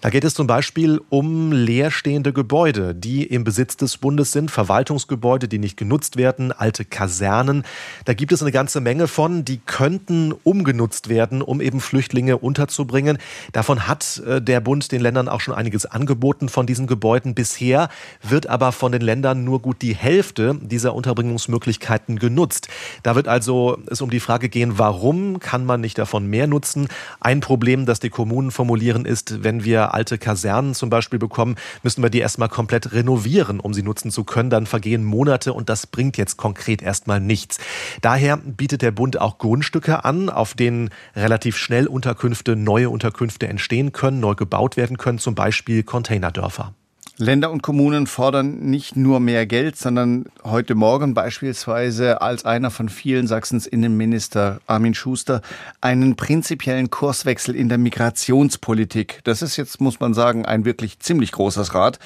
Da 0.00 0.10
geht 0.10 0.24
es 0.24 0.34
zum 0.34 0.46
Beispiel 0.46 1.00
um 1.08 1.52
leerstehende 1.52 2.32
Gebäude, 2.32 2.94
die 2.94 3.24
im 3.24 3.44
Besitz 3.44 3.76
des 3.76 3.96
Bundes 3.96 4.30
sind, 4.32 4.50
Verwaltungsgebäude, 4.50 5.48
die 5.48 5.58
nicht 5.58 5.76
genutzt 5.76 6.16
werden, 6.16 6.52
alte 6.52 6.84
Kasernen. 6.84 7.64
Da 8.04 8.14
gibt 8.14 8.32
es 8.32 8.42
eine 8.42 8.52
ganze 8.52 8.80
Menge 8.80 9.08
von, 9.08 9.44
die 9.44 9.58
könnten 9.58 10.32
umgenutzt 10.44 11.08
werden, 11.08 11.42
um 11.42 11.60
eben 11.60 11.80
Flüchtlinge 11.80 12.38
unterzubringen. 12.38 13.18
Davon 13.52 13.88
hat 13.88 14.22
äh, 14.26 14.40
der 14.40 14.60
Bund 14.60 14.92
den 14.92 15.00
Ländern 15.00 15.28
auch 15.28 15.40
schon 15.40 15.54
einiges 15.54 15.86
angeboten 15.86 16.48
von 16.48 16.66
diesen 16.66 16.86
Gebäuden. 16.86 17.34
Bisher 17.34 17.88
wird 18.22 18.46
aber 18.46 18.72
von 18.72 18.92
den 18.92 19.02
Ländern 19.02 19.44
nur 19.44 19.60
gut 19.60 19.82
die 19.82 19.94
Hälfte 19.94 20.58
dieser 20.60 20.94
Unterbringungsmöglichkeiten 20.94 22.18
genutzt. 22.18 22.68
Da 23.02 23.14
wird 23.14 23.28
also 23.28 23.78
es 23.86 24.00
um 24.02 24.10
die 24.10 24.20
Frage 24.20 24.48
gehen, 24.48 24.78
warum 24.78 25.40
kann 25.40 25.64
man 25.64 25.80
nicht 25.80 25.98
davon 25.98 26.26
mehr 26.26 26.46
nutzen? 26.46 26.88
Ein 27.20 27.40
Problem, 27.40 27.86
das 27.86 27.98
die 27.98 28.10
Kommunen 28.10 28.50
formulieren, 28.50 29.04
ist, 29.04 29.35
wenn 29.44 29.64
wir 29.64 29.94
alte 29.94 30.18
Kasernen 30.18 30.74
zum 30.74 30.90
Beispiel 30.90 31.18
bekommen, 31.18 31.56
müssen 31.82 32.02
wir 32.02 32.10
die 32.10 32.20
erstmal 32.20 32.48
komplett 32.48 32.92
renovieren, 32.92 33.60
um 33.60 33.74
sie 33.74 33.82
nutzen 33.82 34.10
zu 34.10 34.24
können. 34.24 34.50
Dann 34.50 34.66
vergehen 34.66 35.04
Monate 35.04 35.52
und 35.52 35.68
das 35.68 35.86
bringt 35.86 36.16
jetzt 36.16 36.36
konkret 36.36 36.82
erstmal 36.82 37.20
nichts. 37.20 37.58
Daher 38.00 38.36
bietet 38.36 38.82
der 38.82 38.90
Bund 38.90 39.20
auch 39.20 39.38
Grundstücke 39.38 40.04
an, 40.04 40.30
auf 40.30 40.54
denen 40.54 40.90
relativ 41.14 41.56
schnell 41.56 41.86
Unterkünfte, 41.86 42.56
neue 42.56 42.90
Unterkünfte 42.90 43.48
entstehen 43.48 43.92
können, 43.92 44.20
neu 44.20 44.34
gebaut 44.34 44.76
werden 44.76 44.96
können, 44.96 45.18
zum 45.18 45.34
Beispiel 45.34 45.82
Containerdörfer. 45.82 46.74
Länder 47.18 47.50
und 47.50 47.62
Kommunen 47.62 48.06
fordern 48.06 48.58
nicht 48.58 48.94
nur 48.94 49.20
mehr 49.20 49.46
Geld, 49.46 49.78
sondern 49.78 50.26
heute 50.44 50.74
Morgen 50.74 51.14
beispielsweise 51.14 52.20
als 52.20 52.44
einer 52.44 52.70
von 52.70 52.90
vielen 52.90 53.26
Sachsens 53.26 53.66
Innenminister 53.66 54.60
Armin 54.66 54.92
Schuster 54.92 55.40
einen 55.80 56.16
prinzipiellen 56.16 56.90
Kurswechsel 56.90 57.54
in 57.54 57.70
der 57.70 57.78
Migrationspolitik. 57.78 59.20
Das 59.24 59.40
ist 59.40 59.56
jetzt, 59.56 59.80
muss 59.80 59.98
man 59.98 60.12
sagen, 60.12 60.44
ein 60.44 60.66
wirklich 60.66 60.98
ziemlich 61.00 61.32
großes 61.32 61.74
Rad. 61.74 61.98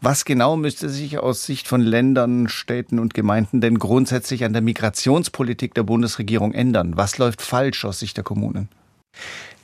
Was 0.00 0.24
genau 0.24 0.56
müsste 0.56 0.88
sich 0.88 1.20
aus 1.20 1.44
Sicht 1.44 1.68
von 1.68 1.80
Ländern, 1.80 2.48
Städten 2.48 2.98
und 2.98 3.14
Gemeinden 3.14 3.60
denn 3.60 3.78
grundsätzlich 3.78 4.44
an 4.44 4.52
der 4.52 4.62
Migrationspolitik 4.62 5.74
der 5.74 5.84
Bundesregierung 5.84 6.52
ändern? 6.52 6.96
Was 6.96 7.18
läuft 7.18 7.42
falsch 7.42 7.84
aus 7.84 8.00
Sicht 8.00 8.16
der 8.16 8.24
Kommunen? 8.24 8.68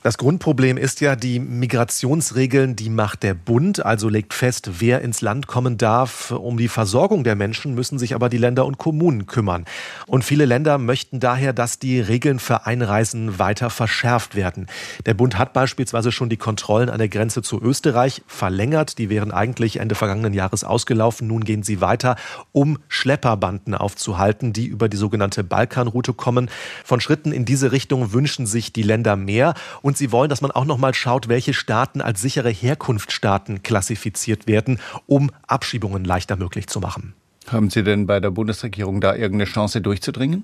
Das 0.05 0.19
Grundproblem 0.19 0.77
ist 0.77 1.01
ja, 1.01 1.15
die 1.15 1.39
Migrationsregeln, 1.39 2.75
die 2.75 2.91
macht 2.91 3.23
der 3.23 3.33
Bund, 3.33 3.83
also 3.83 4.07
legt 4.07 4.35
fest, 4.35 4.69
wer 4.77 5.01
ins 5.01 5.21
Land 5.21 5.47
kommen 5.47 5.79
darf. 5.79 6.29
Um 6.29 6.59
die 6.59 6.67
Versorgung 6.67 7.23
der 7.23 7.35
Menschen 7.35 7.73
müssen 7.73 7.97
sich 7.97 8.13
aber 8.13 8.29
die 8.29 8.37
Länder 8.37 8.67
und 8.67 8.77
Kommunen 8.77 9.25
kümmern. 9.25 9.65
Und 10.05 10.23
viele 10.23 10.45
Länder 10.45 10.77
möchten 10.77 11.19
daher, 11.19 11.53
dass 11.53 11.79
die 11.79 11.99
Regeln 11.99 12.37
für 12.37 12.67
Einreisen 12.67 13.39
weiter 13.39 13.71
verschärft 13.71 14.35
werden. 14.35 14.67
Der 15.07 15.15
Bund 15.15 15.39
hat 15.39 15.53
beispielsweise 15.53 16.11
schon 16.11 16.29
die 16.29 16.37
Kontrollen 16.37 16.91
an 16.91 16.99
der 16.99 17.09
Grenze 17.09 17.41
zu 17.41 17.59
Österreich 17.59 18.21
verlängert. 18.27 18.99
Die 18.99 19.09
wären 19.09 19.31
eigentlich 19.31 19.79
Ende 19.79 19.95
vergangenen 19.95 20.35
Jahres 20.35 20.63
ausgelaufen. 20.63 21.27
Nun 21.27 21.43
gehen 21.43 21.63
sie 21.63 21.81
weiter, 21.81 22.15
um 22.51 22.77
Schlepperbanden 22.89 23.73
aufzuhalten, 23.73 24.53
die 24.53 24.67
über 24.67 24.87
die 24.87 24.97
sogenannte 24.97 25.43
Balkanroute 25.43 26.13
kommen. 26.13 26.51
Von 26.83 27.01
Schritten 27.01 27.31
in 27.31 27.45
diese 27.45 27.71
Richtung 27.71 28.13
wünschen 28.13 28.45
sich 28.45 28.71
die 28.71 28.83
Länder 28.83 29.15
mehr. 29.15 29.55
Und 29.81 29.94
und 29.95 29.99
sie 29.99 30.11
wollen, 30.11 30.29
dass 30.29 30.41
man 30.41 30.51
auch 30.51 30.65
noch 30.65 30.77
mal 30.77 30.93
schaut, 30.93 31.29
welche 31.29 31.53
Staaten 31.53 32.01
als 32.01 32.21
sichere 32.21 32.49
Herkunftsstaaten 32.49 33.63
klassifiziert 33.63 34.45
werden, 34.45 34.81
um 35.07 35.31
Abschiebungen 35.47 36.03
leichter 36.03 36.35
möglich 36.35 36.67
zu 36.67 36.81
machen. 36.81 37.13
Haben 37.47 37.69
Sie 37.69 37.81
denn 37.81 38.05
bei 38.05 38.19
der 38.19 38.29
Bundesregierung 38.31 38.99
da 38.99 39.15
irgendeine 39.15 39.49
Chance 39.49 39.79
durchzudringen? 39.79 40.43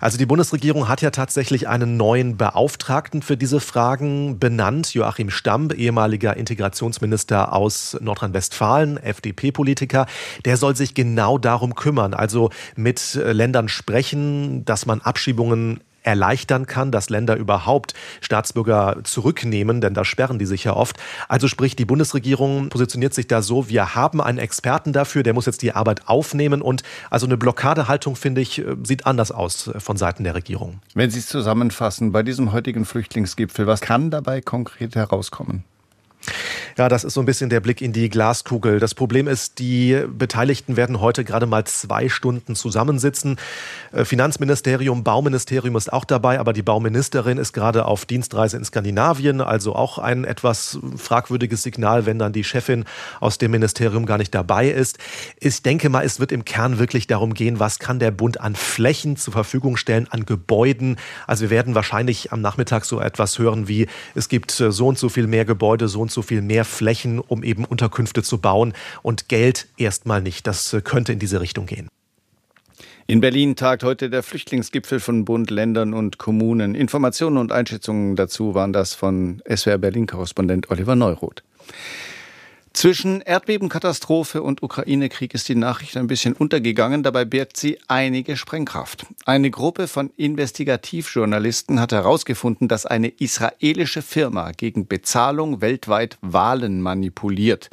Also 0.00 0.16
die 0.16 0.24
Bundesregierung 0.24 0.88
hat 0.88 1.02
ja 1.02 1.10
tatsächlich 1.10 1.68
einen 1.68 1.98
neuen 1.98 2.38
Beauftragten 2.38 3.20
für 3.20 3.36
diese 3.36 3.60
Fragen 3.60 4.38
benannt, 4.38 4.94
Joachim 4.94 5.28
Stamm, 5.28 5.70
ehemaliger 5.70 6.34
Integrationsminister 6.34 7.52
aus 7.52 7.98
Nordrhein-Westfalen, 8.00 8.96
FDP-Politiker. 8.96 10.06
Der 10.46 10.56
soll 10.56 10.74
sich 10.74 10.94
genau 10.94 11.36
darum 11.36 11.74
kümmern, 11.74 12.14
also 12.14 12.48
mit 12.76 13.14
Ländern 13.14 13.68
sprechen, 13.68 14.64
dass 14.64 14.86
man 14.86 15.02
Abschiebungen 15.02 15.80
erleichtern 16.08 16.66
kann, 16.66 16.90
dass 16.90 17.10
Länder 17.10 17.36
überhaupt 17.36 17.92
Staatsbürger 18.22 19.00
zurücknehmen, 19.04 19.82
denn 19.82 19.92
da 19.92 20.06
sperren 20.06 20.38
die 20.38 20.46
sich 20.46 20.64
ja 20.64 20.72
oft. 20.72 20.96
Also 21.28 21.48
sprich, 21.48 21.76
die 21.76 21.84
Bundesregierung 21.84 22.70
positioniert 22.70 23.12
sich 23.12 23.28
da 23.28 23.42
so, 23.42 23.68
wir 23.68 23.94
haben 23.94 24.22
einen 24.22 24.38
Experten 24.38 24.94
dafür, 24.94 25.22
der 25.22 25.34
muss 25.34 25.44
jetzt 25.44 25.60
die 25.60 25.72
Arbeit 25.72 26.08
aufnehmen 26.08 26.62
und 26.62 26.82
also 27.10 27.26
eine 27.26 27.36
Blockadehaltung, 27.36 28.16
finde 28.16 28.40
ich, 28.40 28.64
sieht 28.82 29.04
anders 29.04 29.30
aus 29.30 29.70
von 29.78 29.98
Seiten 29.98 30.24
der 30.24 30.34
Regierung. 30.34 30.80
Wenn 30.94 31.10
Sie 31.10 31.18
es 31.18 31.26
zusammenfassen, 31.26 32.10
bei 32.10 32.22
diesem 32.22 32.52
heutigen 32.52 32.86
Flüchtlingsgipfel, 32.86 33.66
was 33.66 33.82
kann 33.82 34.10
dabei 34.10 34.40
konkret 34.40 34.96
herauskommen? 34.96 35.64
Ja, 36.76 36.88
das 36.88 37.02
ist 37.02 37.14
so 37.14 37.20
ein 37.20 37.26
bisschen 37.26 37.50
der 37.50 37.60
Blick 37.60 37.82
in 37.82 37.92
die 37.92 38.08
Glaskugel. 38.08 38.78
Das 38.78 38.94
Problem 38.94 39.26
ist, 39.26 39.58
die 39.58 40.00
Beteiligten 40.08 40.76
werden 40.76 41.00
heute 41.00 41.24
gerade 41.24 41.46
mal 41.46 41.64
zwei 41.64 42.08
Stunden 42.08 42.54
zusammensitzen. 42.54 43.36
Äh, 43.92 44.04
Finanzministerium, 44.04 45.02
Bauministerium 45.02 45.76
ist 45.76 45.92
auch 45.92 46.04
dabei, 46.04 46.38
aber 46.38 46.52
die 46.52 46.62
Bauministerin 46.62 47.38
ist 47.38 47.52
gerade 47.52 47.84
auf 47.84 48.06
Dienstreise 48.06 48.56
in 48.56 48.64
Skandinavien, 48.64 49.40
also 49.40 49.74
auch 49.74 49.98
ein 49.98 50.24
etwas 50.24 50.78
fragwürdiges 50.96 51.62
Signal, 51.62 52.06
wenn 52.06 52.18
dann 52.18 52.32
die 52.32 52.44
Chefin 52.44 52.84
aus 53.20 53.38
dem 53.38 53.50
Ministerium 53.50 54.06
gar 54.06 54.18
nicht 54.18 54.34
dabei 54.34 54.68
ist. 54.68 54.98
Ich 55.40 55.62
denke 55.62 55.88
mal, 55.88 56.04
es 56.04 56.20
wird 56.20 56.32
im 56.32 56.44
Kern 56.44 56.78
wirklich 56.78 57.06
darum 57.06 57.34
gehen, 57.34 57.58
was 57.58 57.78
kann 57.78 57.98
der 57.98 58.10
Bund 58.10 58.40
an 58.40 58.54
Flächen 58.54 59.16
zur 59.16 59.32
Verfügung 59.32 59.76
stellen, 59.76 60.06
an 60.10 60.26
Gebäuden. 60.26 60.96
Also 61.26 61.42
wir 61.42 61.50
werden 61.50 61.74
wahrscheinlich 61.74 62.32
am 62.32 62.40
Nachmittag 62.40 62.84
so 62.84 63.00
etwas 63.00 63.38
hören 63.38 63.68
wie, 63.68 63.88
es 64.14 64.28
gibt 64.28 64.60
äh, 64.60 64.70
so 64.70 64.86
und 64.88 64.98
so 64.98 65.08
viel 65.08 65.26
mehr 65.26 65.44
Gebäude, 65.44 65.88
so 65.88 66.00
und 66.00 66.10
so 66.10 66.17
viel 66.22 66.42
mehr 66.42 66.64
Flächen, 66.64 67.18
um 67.18 67.42
eben 67.42 67.64
Unterkünfte 67.64 68.22
zu 68.22 68.38
bauen 68.38 68.74
und 69.02 69.28
Geld 69.28 69.68
erstmal 69.76 70.22
nicht. 70.22 70.46
Das 70.46 70.72
äh, 70.72 70.80
könnte 70.80 71.12
in 71.12 71.18
diese 71.18 71.40
Richtung 71.40 71.66
gehen. 71.66 71.88
In 73.10 73.22
Berlin 73.22 73.56
tagt 73.56 73.84
heute 73.84 74.10
der 74.10 74.22
Flüchtlingsgipfel 74.22 75.00
von 75.00 75.24
Bund, 75.24 75.50
Ländern 75.50 75.94
und 75.94 76.18
Kommunen. 76.18 76.74
Informationen 76.74 77.38
und 77.38 77.52
Einschätzungen 77.52 78.16
dazu 78.16 78.54
waren 78.54 78.74
das 78.74 78.92
von 78.92 79.42
SWR 79.48 79.78
Berlin-Korrespondent 79.78 80.70
Oliver 80.70 80.94
Neuroth. 80.94 81.42
Zwischen 82.78 83.22
Erdbebenkatastrophe 83.22 84.40
und 84.40 84.62
Ukraine-Krieg 84.62 85.34
ist 85.34 85.48
die 85.48 85.56
Nachricht 85.56 85.96
ein 85.96 86.06
bisschen 86.06 86.34
untergegangen. 86.34 87.02
Dabei 87.02 87.24
birgt 87.24 87.56
sie 87.56 87.76
einige 87.88 88.36
Sprengkraft. 88.36 89.04
Eine 89.26 89.50
Gruppe 89.50 89.88
von 89.88 90.10
Investigativjournalisten 90.16 91.80
hat 91.80 91.90
herausgefunden, 91.90 92.68
dass 92.68 92.86
eine 92.86 93.08
israelische 93.08 94.00
Firma 94.00 94.52
gegen 94.52 94.86
Bezahlung 94.86 95.60
weltweit 95.60 96.18
Wahlen 96.20 96.80
manipuliert. 96.80 97.68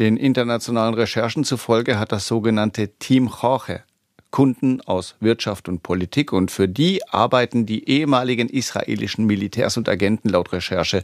Den 0.00 0.16
internationalen 0.16 0.94
Recherchen 0.94 1.44
zufolge 1.44 2.00
hat 2.00 2.10
das 2.10 2.26
sogenannte 2.26 2.88
Team 2.98 3.30
Jorge 3.40 3.84
Kunden 4.30 4.80
aus 4.82 5.16
Wirtschaft 5.20 5.68
und 5.68 5.82
Politik 5.82 6.32
und 6.32 6.50
für 6.50 6.68
die 6.68 7.06
arbeiten 7.08 7.66
die 7.66 7.88
ehemaligen 7.88 8.48
israelischen 8.48 9.26
Militärs 9.26 9.76
und 9.76 9.88
Agenten 9.88 10.28
laut 10.28 10.52
Recherche 10.52 11.02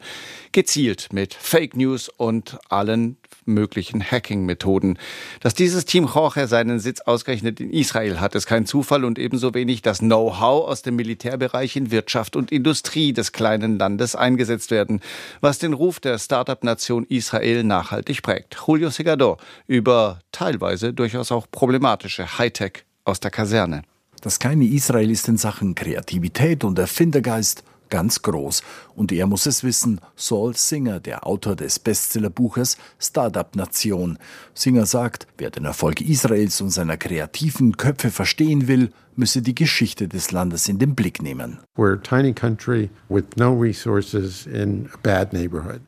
gezielt 0.52 1.09
mit 1.12 1.35
Fake 1.35 1.76
News 1.76 2.09
und 2.09 2.59
allen 2.68 3.16
möglichen 3.45 4.02
Hacking-Methoden. 4.02 4.99
Dass 5.40 5.54
dieses 5.54 5.85
Team 5.85 6.09
Jorge 6.12 6.47
seinen 6.47 6.78
Sitz 6.78 7.00
ausgerechnet 7.00 7.61
in 7.61 7.71
Israel 7.71 8.21
hat, 8.21 8.35
ist 8.35 8.47
kein 8.47 8.66
Zufall 8.66 9.04
und 9.04 9.18
ebenso 9.18 9.54
wenig 9.54 9.83
das 9.83 9.99
Know-how 9.99 10.68
aus 10.68 10.83
dem 10.83 10.97
Militärbereich 10.97 11.76
in 11.76 11.90
Wirtschaft 11.90 12.37
und 12.37 12.52
Industrie 12.52 13.12
des 13.12 13.33
kleinen 13.33 13.78
Landes 13.78 14.16
eingesetzt 14.16 14.71
werden, 14.71 15.00
was 15.40 15.59
den 15.59 15.73
Ruf 15.73 16.00
der 16.00 16.18
Start-up-Nation 16.18 17.06
Israel 17.09 17.64
nachhaltig 17.64 18.23
prägt. 18.23 18.56
Julio 18.66 18.90
Segador 18.90 19.38
über 19.66 20.21
teilweise 20.33 20.92
durchaus 20.92 21.33
auch 21.33 21.47
problematische 21.50 22.38
Hightech 22.38 22.85
aus 23.06 23.20
der 23.20 23.30
Kaserne. 23.30 23.82
Das 24.20 24.38
kleine 24.38 24.66
Israel 24.66 25.10
ist 25.10 25.28
in 25.28 25.36
Sachen 25.36 25.75
Kreativität 25.75 26.64
und 26.64 26.78
Erfindergeist 26.78 27.62
ganz 27.90 28.22
groß. 28.22 28.62
Und 28.94 29.12
er 29.12 29.26
muss 29.26 29.46
es 29.46 29.62
wissen, 29.62 30.00
Saul 30.16 30.56
Singer, 30.56 31.00
der 31.00 31.26
Autor 31.26 31.56
des 31.56 31.78
Bestsellerbuches 31.78 32.78
Startup 32.98 33.54
Nation. 33.54 34.18
Singer 34.54 34.86
sagt, 34.86 35.26
wer 35.38 35.50
den 35.50 35.64
Erfolg 35.64 36.00
Israels 36.00 36.60
und 36.60 36.70
seiner 36.70 36.96
kreativen 36.96 37.76
Köpfe 37.76 38.10
verstehen 38.10 38.68
will, 38.68 38.90
müsse 39.14 39.40
die 39.40 39.54
Geschichte 39.54 40.08
des 40.08 40.30
Landes 40.30 40.68
in 40.68 40.78
den 40.78 40.94
Blick 40.94 41.22
nehmen. 41.22 41.58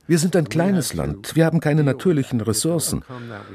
Wir 0.06 0.18
sind 0.18 0.36
ein 0.36 0.48
kleines 0.48 0.94
Land, 0.94 1.36
wir 1.36 1.44
haben 1.44 1.60
keine 1.60 1.84
natürlichen 1.84 2.40
Ressourcen 2.40 3.02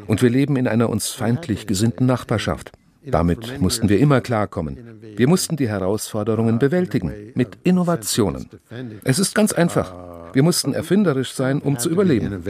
und 0.06 0.22
wir 0.22 0.30
leben 0.30 0.58
in 0.58 0.68
einer 0.68 0.90
uns 0.90 1.10
feindlich 1.10 1.66
gesinnten 1.66 2.06
Nachbarschaft. 2.06 2.72
Damit 3.06 3.60
mussten 3.60 3.90
wir 3.90 4.00
immer 4.00 4.22
klarkommen. 4.22 4.78
Wir 5.16 5.28
mussten 5.28 5.58
die 5.58 5.68
Herausforderungen 5.68 6.60
bewältigen 6.60 7.12
mit 7.36 7.58
Innovationen. 7.64 8.50
Es 9.04 9.20
ist 9.20 9.36
ganz 9.36 9.54
einfach. 9.54 9.94
Wir 10.34 10.44
mussten 10.44 10.74
erfinderisch 10.74 11.34
sein, 11.34 11.62
um 11.62 11.78
zu 11.78 11.90
überleben. 11.90 12.44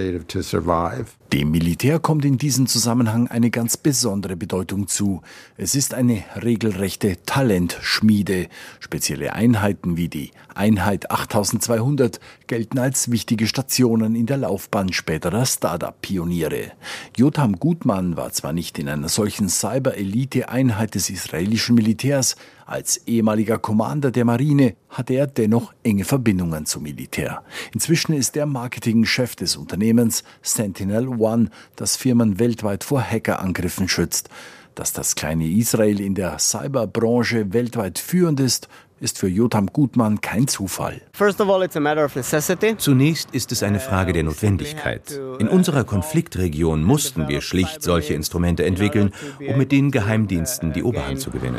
Dem 1.33 1.49
Militär 1.49 1.97
kommt 1.97 2.25
in 2.25 2.37
diesem 2.37 2.67
Zusammenhang 2.67 3.27
eine 3.27 3.49
ganz 3.49 3.75
besondere 3.75 4.35
Bedeutung 4.35 4.87
zu. 4.87 5.23
Es 5.57 5.73
ist 5.73 5.95
eine 5.95 6.23
regelrechte 6.35 7.17
Talentschmiede. 7.25 8.49
Spezielle 8.79 9.33
Einheiten 9.33 9.97
wie 9.97 10.09
die 10.09 10.29
Einheit 10.53 11.09
8200 11.09 12.19
gelten 12.45 12.77
als 12.77 13.09
wichtige 13.09 13.47
Stationen 13.47 14.13
in 14.13 14.27
der 14.27 14.37
Laufbahn 14.37 14.93
späterer 14.93 15.47
Startup-Pioniere. 15.47 16.73
Jotam 17.17 17.57
Gutmann 17.57 18.15
war 18.15 18.31
zwar 18.31 18.53
nicht 18.53 18.77
in 18.77 18.87
einer 18.87 19.09
solchen 19.09 19.49
Cyber-Elite-Einheit 19.49 20.93
des 20.93 21.09
israelischen 21.09 21.73
Militärs, 21.73 22.35
als 22.65 22.97
ehemaliger 23.07 23.57
Commander 23.57 24.11
der 24.11 24.25
Marine 24.25 24.75
hatte 24.89 25.15
er 25.15 25.27
dennoch 25.27 25.73
enge 25.83 26.05
Verbindungen 26.05 26.65
zum 26.65 26.83
Militär. 26.83 27.43
Inzwischen 27.73 28.13
ist 28.13 28.37
er 28.37 28.45
Marketingchef 28.45 29.35
des 29.35 29.57
Unternehmens 29.57 30.23
Sentinel 30.41 31.19
One, 31.23 31.49
das 31.75 31.95
Firmen 31.95 32.39
weltweit 32.39 32.83
vor 32.83 33.01
Hackerangriffen 33.01 33.87
schützt. 33.87 34.29
Dass 34.75 34.91
das 34.91 35.15
kleine 35.15 35.47
Israel 35.47 35.99
in 35.99 36.15
der 36.15 36.39
Cyberbranche 36.39 37.53
weltweit 37.53 37.99
führend 37.99 38.39
ist, 38.39 38.67
ist 39.03 39.19
für 39.19 39.27
Jotam 39.27 39.67
Gutmann 39.67 40.21
kein 40.21 40.47
Zufall. 40.47 41.01
Zunächst 42.77 43.31
ist 43.31 43.51
es 43.51 43.61
eine 43.61 43.79
Frage 43.81 44.13
der 44.13 44.23
Notwendigkeit. 44.23 45.19
In 45.39 45.49
unserer 45.49 45.83
Konfliktregion 45.83 46.83
mussten 46.83 47.27
wir 47.27 47.41
schlicht 47.41 47.83
solche 47.83 48.13
Instrumente 48.13 48.63
entwickeln, 48.63 49.11
um 49.45 49.57
mit 49.57 49.73
den 49.73 49.91
Geheimdiensten 49.91 50.71
die 50.71 50.83
Oberhand 50.83 51.19
zu 51.19 51.31
gewinnen. 51.31 51.57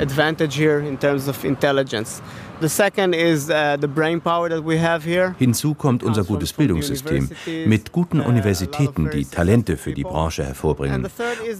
Hinzu 5.38 5.74
kommt 5.74 6.02
unser 6.02 6.24
gutes 6.24 6.52
Bildungssystem 6.52 7.28
mit 7.66 7.92
guten 7.92 8.20
Universitäten, 8.20 9.10
die 9.10 9.24
Talente 9.26 9.76
für 9.76 9.92
die 9.92 10.04
Branche 10.04 10.44
hervorbringen. 10.44 11.08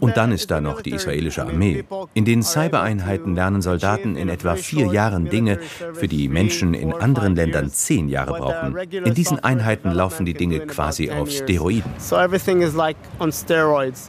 Und 0.01 0.17
dann 0.17 0.33
ist 0.33 0.51
da 0.51 0.61
noch 0.61 0.81
die 0.81 0.93
israelische 0.93 1.43
Armee. 1.43 1.85
In 2.15 2.25
den 2.25 2.43
Cybereinheiten 2.43 3.35
lernen 3.35 3.61
Soldaten 3.61 4.17
in 4.17 4.29
etwa 4.29 4.57
vier 4.57 4.87
Jahren 4.87 5.29
Dinge, 5.29 5.59
für 5.95 6.09
die 6.09 6.29
Menschen 6.29 6.75
in 6.75 6.93
anderen 6.93 7.37
Ländern 7.37 7.71
zehn 7.71 8.09
Jahre 8.09 8.39
brauchen. 8.39 8.77
In 8.77 9.15
diesen 9.15 9.39
Einheiten 9.39 9.91
laufen 9.91 10.27
die 10.27 10.35
Dinge 10.35 10.61
quasi 10.61 11.11
auf 11.11 11.31
Steroiden. 11.31 11.91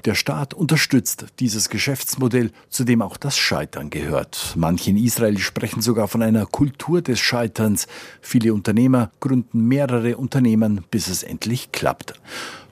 Der 0.06 0.16
Staat 0.16 0.54
unterstützt 0.54 1.26
dieses 1.40 1.70
Geschäftsmodell, 1.70 2.52
zu 2.70 2.84
dem 2.84 3.02
auch 3.02 3.18
das 3.18 3.38
Scheitern 3.38 3.90
gehört. 3.90 4.54
Manche 4.56 4.92
in 4.92 4.98
Israel 4.98 5.38
sprechen 5.38 5.82
sogar 5.82 6.08
von 6.08 6.22
einer 6.22 6.46
Kultur 6.46 7.02
des 7.02 7.20
Scheiterns. 7.20 7.88
Viele 8.22 8.54
Unternehmer 8.54 9.12
gründen 9.20 9.68
mehrere 9.68 10.18
Unternehmen, 10.18 10.84
bis 10.92 11.08
es 11.08 11.24
endlich 11.24 11.72
klappt. 11.72 12.14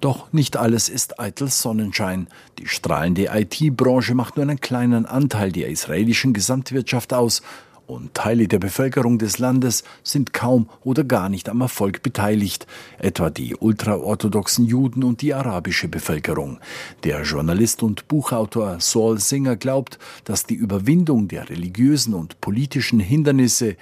Doch 0.04 0.34
nicht 0.34 0.58
alles 0.58 0.90
ist 0.90 1.20
eitel 1.20 1.48
Sonnenschein. 1.48 2.28
Die 2.60 2.68
strahlende 2.68 3.30
IT-Branche 3.34 4.16
macht 4.16 4.36
nur 4.36 4.44
einen 4.44 4.60
kleinen 4.60 5.06
Anteil 5.06 5.54
der 5.54 5.70
israelischen 5.70 6.34
Gesamtwirtschaft 6.34 7.14
aus 7.14 7.42
und 7.88 8.14
Teile 8.14 8.48
der 8.48 8.60
Bevölkerung 8.60 9.18
des 9.18 9.40
Landes 9.40 9.84
sind 10.04 10.34
kaum 10.34 10.70
oder 10.84 11.04
gar 11.04 11.30
nicht 11.30 11.50
am 11.50 11.62
Erfolg 11.62 12.04
beteiligt, 12.04 12.68
etwa 13.00 13.30
die 13.30 13.56
ultraorthodoxen 13.56 14.66
Juden 14.66 15.04
und 15.04 15.22
die 15.22 15.34
arabische 15.34 15.88
Bevölkerung. 15.88 16.60
Der 17.04 17.24
Journalist 17.24 17.84
und 17.84 18.08
Buchautor 18.08 18.78
Saul 18.80 19.20
Singer 19.20 19.56
glaubt, 19.56 20.00
dass 20.26 20.46
die 20.46 20.56
Überwindung 20.56 21.28
der 21.28 21.50
religiösen 21.50 22.14
und 22.14 22.42
politischen 22.42 23.00
Hindernisse 23.00 23.76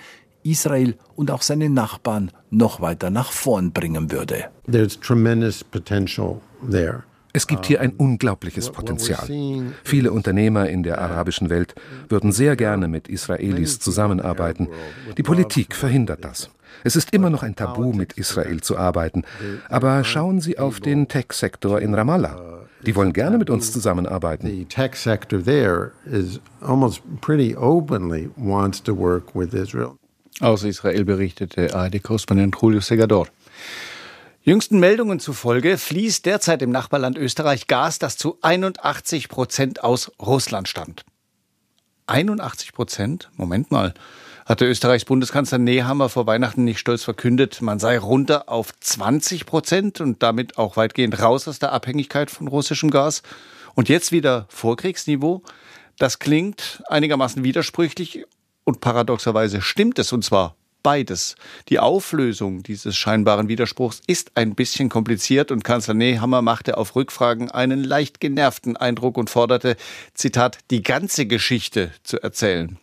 Israel 0.43 0.96
und 1.15 1.31
auch 1.31 1.41
seine 1.41 1.70
Nachbarn 1.70 2.31
noch 2.50 2.81
weiter 2.81 3.10
nach 3.10 3.31
vorn 3.31 3.72
bringen 3.72 4.12
würde. 4.12 4.46
There's 4.70 5.00
tremendous 5.00 5.63
potential 5.63 6.41
there. 6.70 7.03
Es 7.33 7.47
gibt 7.47 7.65
hier 7.65 7.81
ein 7.81 7.91
unglaubliches 7.91 8.71
Potenzial. 8.71 9.27
Viele 9.83 10.11
Unternehmer 10.11 10.69
in 10.69 10.83
der 10.83 11.00
arabischen 11.00 11.50
Welt 11.50 11.75
würden 12.09 12.31
sehr 12.31 12.55
gerne 12.55 12.88
mit 12.88 13.07
Israelis 13.07 13.79
zusammenarbeiten. 13.79 14.67
Die 15.17 15.23
Politik 15.23 15.75
verhindert 15.75 16.23
das. 16.25 16.50
Es 16.83 16.95
ist 16.95 17.13
immer 17.13 17.29
noch 17.29 17.43
ein 17.43 17.55
Tabu, 17.55 17.93
mit 17.93 18.13
Israel 18.13 18.61
zu 18.61 18.77
arbeiten. 18.77 19.23
Aber 19.69 20.03
schauen 20.03 20.41
Sie 20.41 20.57
auf 20.57 20.79
den 20.79 21.07
Tech-Sektor 21.07 21.79
in 21.81 21.93
Ramallah. 21.93 22.61
Die 22.85 22.95
wollen 22.95 23.13
gerne 23.13 23.38
mit 23.38 23.50
uns 23.50 23.71
zusammenarbeiten. 23.71 24.47
The 24.47 24.65
tech 24.65 24.95
sector 24.95 25.43
there 25.43 25.91
is 26.05 26.39
almost 26.61 27.01
pretty 27.21 27.55
openly 27.55 28.29
wants 28.35 28.81
to 28.83 28.97
work 28.97 29.35
with 29.35 29.53
Israel. 29.53 29.97
Aus 30.39 30.63
Israel 30.63 31.05
berichtete 31.05 31.75
ARD-Korrespondent 31.75 32.55
Julio 32.59 32.79
Segador. 32.79 33.27
Jüngsten 34.43 34.79
Meldungen 34.79 35.19
zufolge 35.19 35.77
fließt 35.77 36.25
derzeit 36.25 36.63
im 36.63 36.71
Nachbarland 36.71 37.15
Österreich 37.15 37.67
Gas, 37.67 38.00
das 38.00 38.17
zu 38.17 38.39
81 38.41 39.29
Prozent 39.29 39.83
aus 39.83 40.12
Russland 40.19 40.67
stammt. 40.67 41.05
81 42.07 42.74
Prozent? 42.74 43.29
Moment 43.36 43.69
mal. 43.69 43.93
Hatte 44.48 44.65
Österreichs 44.65 45.05
Bundeskanzler 45.05 45.60
Nehammer 45.60 46.10
vor 46.10 46.25
Weihnachten 46.25 46.63
nicht 46.63 46.79
stolz 46.79 47.03
verkündet, 47.03 47.61
man 47.61 47.77
sei 47.77 48.00
runter 48.00 48.50
auf 48.50 48.74
20 48.79 49.46
Prozent 49.46 50.01
und 50.01 50.24
damit 50.24 50.57
auch 50.57 50.75
weitgehend 50.75 51.22
raus 51.22 51.48
aus 51.48 51.59
der 51.59 51.72
Abhängigkeit 51.72 52.31
von 52.31 52.48
russischem 52.48 52.89
Gas? 52.89 53.22
Und 53.75 53.89
jetzt 53.89 54.11
wieder 54.11 54.48
Vorkriegsniveau? 54.50 55.44
Das 56.00 56.18
klingt 56.18 56.81
einigermaßen 56.87 57.44
widersprüchlich 57.44 58.25
und 58.63 58.81
paradoxerweise 58.81 59.61
stimmt 59.61 60.00
es, 60.00 60.11
und 60.11 60.25
zwar 60.25 60.55
beides. 60.83 61.35
Die 61.70 61.79
Auflösung 61.79 62.63
dieses 62.63 62.96
scheinbaren 62.96 63.48
Widerspruchs 63.48 64.01
ist 64.07 64.31
ein 64.35 64.55
bisschen 64.55 64.89
kompliziert 64.89 65.51
und 65.51 65.63
Kanzler 65.63 65.94
Nehammer 65.94 66.41
machte 66.41 66.77
auf 66.77 66.96
Rückfragen 66.96 67.51
einen 67.51 67.83
leicht 67.83 68.20
genervten 68.20 68.77
Eindruck 68.77 69.17
und 69.17 69.29
forderte, 69.29 69.77
Zitat, 70.13 70.59
die 70.70 70.83
ganze 70.83 71.25
Geschichte 71.25 71.91
zu 72.03 72.22
erzählen. 72.22 72.77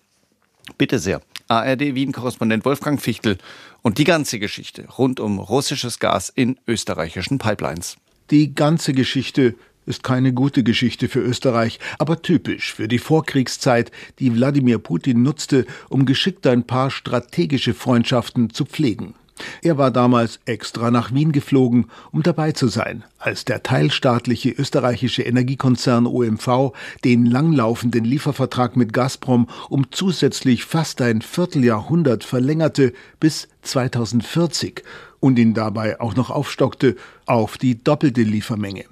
Bitte 0.76 0.98
sehr. 0.98 1.22
ARD 1.48 1.94
Wien-Korrespondent 1.94 2.64
Wolfgang 2.64 3.00
Fichtel 3.00 3.38
und 3.82 3.98
die 3.98 4.04
ganze 4.04 4.38
Geschichte 4.38 4.86
rund 4.98 5.18
um 5.18 5.38
russisches 5.38 5.98
Gas 5.98 6.28
in 6.28 6.58
österreichischen 6.66 7.38
Pipelines. 7.38 7.96
Die 8.30 8.54
ganze 8.54 8.92
Geschichte 8.92 9.54
ist 9.88 10.04
keine 10.04 10.32
gute 10.32 10.62
Geschichte 10.62 11.08
für 11.08 11.20
Österreich, 11.20 11.80
aber 11.98 12.22
typisch 12.22 12.74
für 12.74 12.86
die 12.86 12.98
Vorkriegszeit, 12.98 13.90
die 14.20 14.32
Wladimir 14.34 14.78
Putin 14.78 15.22
nutzte, 15.22 15.66
um 15.88 16.06
geschickt 16.06 16.46
ein 16.46 16.64
paar 16.64 16.90
strategische 16.90 17.74
Freundschaften 17.74 18.50
zu 18.50 18.64
pflegen. 18.64 19.14
Er 19.62 19.78
war 19.78 19.90
damals 19.90 20.40
extra 20.44 20.90
nach 20.90 21.12
Wien 21.12 21.32
geflogen, 21.32 21.86
um 22.10 22.22
dabei 22.22 22.52
zu 22.52 22.68
sein, 22.68 23.04
als 23.18 23.44
der 23.44 23.62
teilstaatliche 23.62 24.50
österreichische 24.50 25.22
Energiekonzern 25.22 26.06
OMV 26.06 26.72
den 27.04 27.26
langlaufenden 27.26 28.04
Liefervertrag 28.04 28.76
mit 28.76 28.92
Gazprom 28.92 29.48
um 29.68 29.90
zusätzlich 29.90 30.64
fast 30.64 31.00
ein 31.00 31.22
Vierteljahrhundert 31.22 32.24
verlängerte 32.24 32.92
bis 33.20 33.48
2040 33.62 34.82
und 35.20 35.38
ihn 35.38 35.54
dabei 35.54 36.00
auch 36.00 36.14
noch 36.14 36.30
aufstockte 36.30 36.96
auf 37.26 37.58
die 37.58 37.82
doppelte 37.82 38.22
Liefermenge. 38.22 38.84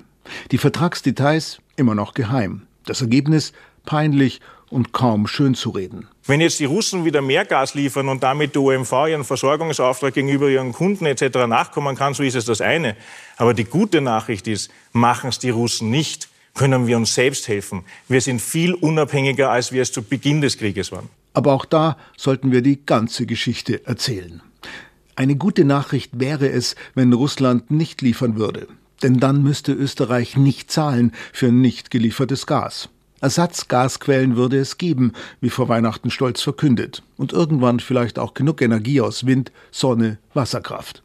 Die 0.51 0.59
Vertragsdetails 0.59 1.59
immer 1.77 1.95
noch 1.95 2.15
geheim. 2.15 2.62
Das 2.85 3.01
Ergebnis 3.01 3.53
peinlich 3.85 4.41
und 4.69 4.93
kaum 4.93 5.27
schön 5.27 5.55
zu 5.55 5.71
reden. 5.71 6.09
Wenn 6.27 6.41
jetzt 6.41 6.59
die 6.59 6.65
Russen 6.65 7.05
wieder 7.05 7.23
mehr 7.23 7.45
Gas 7.45 7.75
liefern 7.75 8.09
und 8.09 8.23
damit 8.23 8.55
die 8.55 8.59
OMV 8.59 8.93
ihren 9.09 9.25
Versorgungsauftrag 9.25 10.15
gegenüber 10.15 10.49
ihren 10.49 10.73
Kunden 10.73 11.07
etc. 11.07 11.47
nachkommen 11.47 11.97
kann, 11.97 12.15
so 12.15 12.23
ist 12.23 12.35
es 12.35 12.47
das 12.47 12.61
eine. 12.61 12.97
Aber 13.37 13.55
die 13.55 13.65
gute 13.65 14.01
Nachricht 14.01 14.49
ist, 14.49 14.71
machen 14.93 15.29
es 15.29 15.39
die 15.39 15.51
Russen 15.51 15.91
nicht, 15.91 16.29
können 16.55 16.87
wir 16.87 16.97
uns 16.97 17.15
selbst 17.15 17.49
helfen. 17.49 17.85
Wir 18.09 18.21
sind 18.21 18.41
viel 18.41 18.75
unabhängiger, 18.75 19.51
als 19.51 19.73
wir 19.73 19.83
es 19.83 19.93
zu 19.93 20.03
Beginn 20.03 20.41
des 20.41 20.59
Krieges 20.59 20.91
waren. 20.91 21.09
Aber 21.33 21.53
auch 21.53 21.67
da 21.67 21.97
sollten 22.17 22.51
wir 22.51 22.62
die 22.62 22.85
ganze 22.85 23.27
Geschichte 23.27 23.87
erzählen. 23.87 24.43
Eine 25.15 25.37
gute 25.37 25.65
Nachricht 25.65 26.19
wäre 26.19 26.49
es, 26.49 26.75
wenn 26.95 27.12
Russland 27.12 27.71
nicht 27.71 28.03
liefern 28.03 28.37
würde. 28.37 28.69
Denn 29.03 29.19
dann 29.19 29.43
müsste 29.43 29.73
Österreich 29.73 30.37
nicht 30.37 30.71
zahlen 30.71 31.13
für 31.33 31.53
nicht 31.53 31.91
geliefertes 31.91 32.47
Gas. 32.47 32.89
Ersatzgasquellen 33.21 34.37
würde 34.37 34.59
es 34.59 34.79
geben, 34.79 35.13
wie 35.41 35.51
vor 35.51 35.69
Weihnachten 35.69 36.11
stolz 36.11 36.43
verkündet, 36.43 37.03
und 37.17 37.33
irgendwann 37.33 37.81
vielleicht 37.81 38.19
auch 38.19 38.35
genug 38.35 38.61
Energie 38.61 39.01
aus 39.01 39.27
Wind, 39.27 39.53
Sonne, 39.71 40.19
Wasserkraft. 40.35 41.03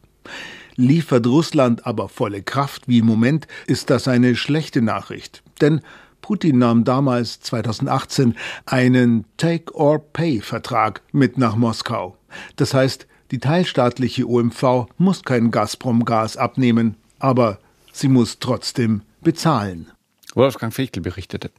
Liefert 0.76 1.26
Russland 1.26 1.86
aber 1.86 2.08
volle 2.08 2.42
Kraft 2.42 2.88
wie 2.88 2.98
im 2.98 3.06
Moment, 3.06 3.46
ist 3.66 3.90
das 3.90 4.08
eine 4.08 4.36
schlechte 4.36 4.82
Nachricht. 4.82 5.42
Denn 5.60 5.80
Putin 6.20 6.58
nahm 6.58 6.84
damals 6.84 7.40
2018 7.40 8.36
einen 8.64 9.24
Take-or-Pay-Vertrag 9.36 11.02
mit 11.12 11.36
nach 11.36 11.56
Moskau. 11.56 12.16
Das 12.56 12.72
heißt, 12.74 13.06
die 13.32 13.38
teilstaatliche 13.38 14.28
OMV 14.28 14.86
muss 14.98 15.24
kein 15.24 15.50
Gazprom-Gas 15.50 16.36
abnehmen, 16.36 16.96
aber 17.18 17.58
sie 17.92 18.08
muss 18.08 18.38
trotzdem 18.38 19.02
bezahlen. 19.20 19.90
Wolfgang 20.34 20.72
Fichtel 20.72 21.02
berichtete. 21.02 21.50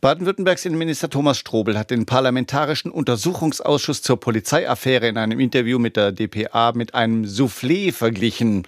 Baden-Württembergs 0.00 0.64
Innenminister 0.64 1.08
Thomas 1.08 1.38
Strobel 1.38 1.78
hat 1.78 1.90
den 1.90 2.06
Parlamentarischen 2.06 2.90
Untersuchungsausschuss 2.90 4.02
zur 4.02 4.18
Polizeiaffäre 4.18 5.06
in 5.08 5.16
einem 5.16 5.38
Interview 5.38 5.78
mit 5.78 5.96
der 5.96 6.12
dpa 6.12 6.72
mit 6.74 6.94
einem 6.94 7.24
Soufflé 7.24 7.92
verglichen. 7.92 8.66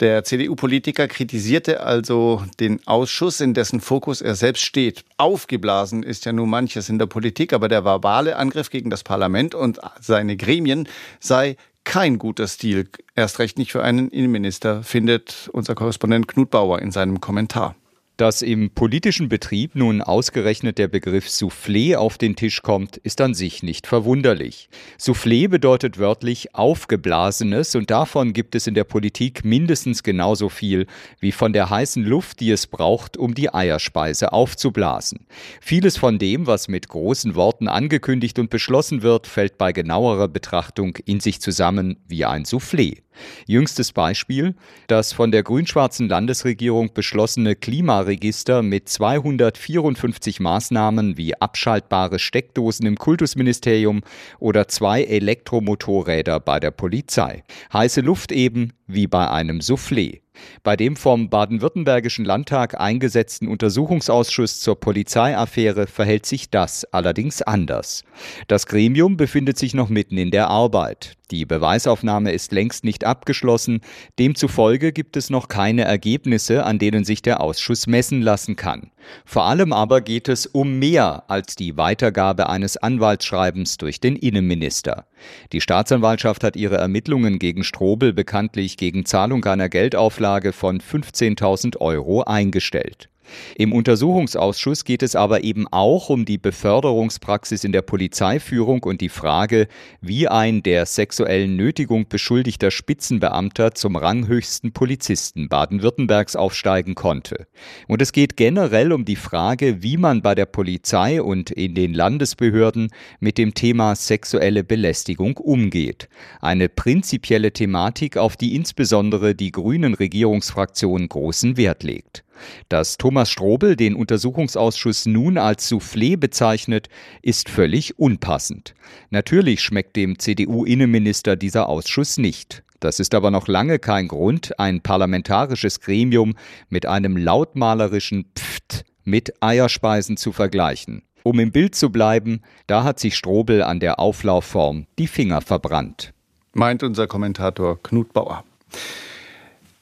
Der 0.00 0.24
CDU-Politiker 0.24 1.06
kritisierte 1.06 1.80
also 1.80 2.42
den 2.58 2.84
Ausschuss, 2.86 3.40
in 3.40 3.54
dessen 3.54 3.80
Fokus 3.80 4.20
er 4.20 4.34
selbst 4.34 4.64
steht. 4.64 5.04
Aufgeblasen 5.18 6.02
ist 6.02 6.24
ja 6.24 6.32
nun 6.32 6.50
manches 6.50 6.88
in 6.88 6.98
der 6.98 7.06
Politik, 7.06 7.52
aber 7.52 7.68
der 7.68 7.84
verbale 7.84 8.36
Angriff 8.36 8.70
gegen 8.70 8.90
das 8.90 9.04
Parlament 9.04 9.54
und 9.54 9.78
seine 10.00 10.36
Gremien 10.36 10.88
sei 11.20 11.56
kein 11.84 12.18
guter 12.18 12.48
Stil, 12.48 12.88
erst 13.14 13.38
recht 13.38 13.58
nicht 13.58 13.72
für 13.72 13.82
einen 13.82 14.08
Innenminister, 14.08 14.82
findet 14.82 15.48
unser 15.52 15.74
Korrespondent 15.74 16.28
Knut 16.28 16.50
Bauer 16.50 16.80
in 16.80 16.90
seinem 16.90 17.20
Kommentar. 17.20 17.76
Dass 18.16 18.42
im 18.42 18.70
politischen 18.70 19.28
Betrieb 19.28 19.74
nun 19.74 20.00
ausgerechnet 20.00 20.78
der 20.78 20.86
Begriff 20.86 21.26
Soufflé 21.26 21.96
auf 21.96 22.16
den 22.16 22.36
Tisch 22.36 22.62
kommt, 22.62 22.96
ist 22.98 23.20
an 23.20 23.34
sich 23.34 23.64
nicht 23.64 23.88
verwunderlich. 23.88 24.68
Soufflé 25.00 25.48
bedeutet 25.48 25.98
wörtlich 25.98 26.54
aufgeblasenes 26.54 27.74
und 27.74 27.90
davon 27.90 28.32
gibt 28.32 28.54
es 28.54 28.68
in 28.68 28.74
der 28.74 28.84
Politik 28.84 29.44
mindestens 29.44 30.04
genauso 30.04 30.48
viel 30.48 30.86
wie 31.18 31.32
von 31.32 31.52
der 31.52 31.70
heißen 31.70 32.04
Luft, 32.04 32.38
die 32.38 32.52
es 32.52 32.68
braucht, 32.68 33.16
um 33.16 33.34
die 33.34 33.52
Eierspeise 33.52 34.32
aufzublasen. 34.32 35.26
Vieles 35.60 35.96
von 35.96 36.20
dem, 36.20 36.46
was 36.46 36.68
mit 36.68 36.88
großen 36.88 37.34
Worten 37.34 37.66
angekündigt 37.66 38.38
und 38.38 38.48
beschlossen 38.48 39.02
wird, 39.02 39.26
fällt 39.26 39.58
bei 39.58 39.72
genauerer 39.72 40.28
Betrachtung 40.28 40.96
in 41.04 41.18
sich 41.18 41.40
zusammen 41.40 41.96
wie 42.06 42.24
ein 42.24 42.44
Soufflé. 42.44 43.03
Jüngstes 43.46 43.92
Beispiel, 43.92 44.54
das 44.86 45.12
von 45.12 45.30
der 45.30 45.42
grün-schwarzen 45.42 46.08
Landesregierung 46.08 46.92
beschlossene 46.92 47.54
Klimaregister 47.54 48.62
mit 48.62 48.88
254 48.88 50.40
Maßnahmen 50.40 51.16
wie 51.16 51.34
abschaltbare 51.40 52.18
Steckdosen 52.18 52.86
im 52.86 52.96
Kultusministerium 52.96 54.02
oder 54.38 54.68
zwei 54.68 55.04
Elektromotorräder 55.04 56.40
bei 56.40 56.60
der 56.60 56.70
Polizei. 56.70 57.44
Heiße 57.72 58.00
Luft 58.00 58.32
eben 58.32 58.72
wie 58.86 59.06
bei 59.06 59.30
einem 59.30 59.60
Soufflé. 59.60 60.23
Bei 60.62 60.76
dem 60.76 60.96
vom 60.96 61.28
baden-württembergischen 61.30 62.24
Landtag 62.24 62.80
eingesetzten 62.80 63.48
Untersuchungsausschuss 63.48 64.60
zur 64.60 64.78
Polizeiaffäre 64.80 65.86
verhält 65.86 66.26
sich 66.26 66.50
das 66.50 66.84
allerdings 66.86 67.42
anders. 67.42 68.04
Das 68.48 68.66
Gremium 68.66 69.16
befindet 69.16 69.58
sich 69.58 69.74
noch 69.74 69.88
mitten 69.88 70.18
in 70.18 70.30
der 70.30 70.48
Arbeit. 70.48 71.16
Die 71.30 71.46
Beweisaufnahme 71.46 72.32
ist 72.32 72.52
längst 72.52 72.84
nicht 72.84 73.04
abgeschlossen, 73.04 73.80
demzufolge 74.18 74.92
gibt 74.92 75.16
es 75.16 75.30
noch 75.30 75.48
keine 75.48 75.82
Ergebnisse, 75.82 76.64
an 76.64 76.78
denen 76.78 77.04
sich 77.04 77.22
der 77.22 77.40
Ausschuss 77.40 77.86
messen 77.86 78.20
lassen 78.20 78.56
kann. 78.56 78.90
Vor 79.24 79.44
allem 79.44 79.72
aber 79.72 80.00
geht 80.00 80.28
es 80.28 80.46
um 80.46 80.78
mehr 80.78 81.24
als 81.28 81.56
die 81.56 81.76
Weitergabe 81.76 82.48
eines 82.48 82.76
Anwaltsschreibens 82.76 83.78
durch 83.78 84.00
den 84.00 84.16
Innenminister. 84.16 85.06
Die 85.52 85.62
Staatsanwaltschaft 85.62 86.44
hat 86.44 86.56
ihre 86.56 86.76
Ermittlungen 86.76 87.38
gegen 87.38 87.64
Strobel 87.64 88.12
bekanntlich 88.12 88.76
gegen 88.76 89.06
Zahlung 89.06 89.44
einer 89.44 89.68
Geldauflage 89.68 90.23
von 90.52 90.80
15.000 90.80 91.76
Euro 91.80 92.22
eingestellt. 92.22 93.10
Im 93.56 93.72
Untersuchungsausschuss 93.72 94.84
geht 94.84 95.02
es 95.02 95.16
aber 95.16 95.44
eben 95.44 95.66
auch 95.68 96.08
um 96.08 96.24
die 96.24 96.38
Beförderungspraxis 96.38 97.64
in 97.64 97.72
der 97.72 97.82
Polizeiführung 97.82 98.82
und 98.82 99.00
die 99.00 99.08
Frage, 99.08 99.68
wie 100.00 100.28
ein 100.28 100.62
der 100.62 100.86
sexuellen 100.86 101.56
Nötigung 101.56 102.08
beschuldigter 102.08 102.70
Spitzenbeamter 102.70 103.74
zum 103.74 103.96
ranghöchsten 103.96 104.72
Polizisten 104.72 105.48
Baden-Württembergs 105.48 106.36
aufsteigen 106.36 106.94
konnte. 106.94 107.46
Und 107.88 108.02
es 108.02 108.12
geht 108.12 108.36
generell 108.36 108.92
um 108.92 109.04
die 109.04 109.16
Frage, 109.16 109.82
wie 109.82 109.96
man 109.96 110.22
bei 110.22 110.34
der 110.34 110.46
Polizei 110.46 111.22
und 111.22 111.50
in 111.50 111.74
den 111.74 111.94
Landesbehörden 111.94 112.90
mit 113.20 113.38
dem 113.38 113.54
Thema 113.54 113.94
sexuelle 113.94 114.64
Belästigung 114.64 115.36
umgeht. 115.36 116.08
Eine 116.40 116.68
prinzipielle 116.68 117.52
Thematik, 117.52 118.16
auf 118.16 118.36
die 118.36 118.54
insbesondere 118.54 119.34
die 119.34 119.52
grünen 119.52 119.94
Regierungsfraktion 119.94 121.08
großen 121.08 121.56
Wert 121.56 121.82
legt. 121.82 122.23
Dass 122.68 122.98
Thomas 122.98 123.30
Strobel 123.30 123.76
den 123.76 123.94
Untersuchungsausschuss 123.94 125.06
nun 125.06 125.38
als 125.38 125.70
Soufflé 125.70 126.16
bezeichnet, 126.16 126.88
ist 127.22 127.48
völlig 127.48 127.98
unpassend. 127.98 128.74
Natürlich 129.10 129.60
schmeckt 129.60 129.96
dem 129.96 130.18
CDU-Innenminister 130.18 131.36
dieser 131.36 131.68
Ausschuss 131.68 132.18
nicht. 132.18 132.62
Das 132.80 133.00
ist 133.00 133.14
aber 133.14 133.30
noch 133.30 133.48
lange 133.48 133.78
kein 133.78 134.08
Grund, 134.08 134.58
ein 134.58 134.82
parlamentarisches 134.82 135.80
Gremium 135.80 136.34
mit 136.68 136.86
einem 136.86 137.16
lautmalerischen 137.16 138.26
Pft 138.34 138.84
mit 139.04 139.42
Eierspeisen 139.42 140.16
zu 140.16 140.32
vergleichen. 140.32 141.02
Um 141.22 141.38
im 141.38 141.52
Bild 141.52 141.74
zu 141.74 141.90
bleiben, 141.90 142.42
da 142.66 142.84
hat 142.84 143.00
sich 143.00 143.16
Strobel 143.16 143.62
an 143.62 143.80
der 143.80 143.98
Auflaufform 143.98 144.86
die 144.98 145.06
Finger 145.06 145.40
verbrannt. 145.40 146.12
Meint 146.52 146.82
unser 146.82 147.06
Kommentator 147.06 147.82
Knut 147.82 148.12
Bauer. 148.12 148.44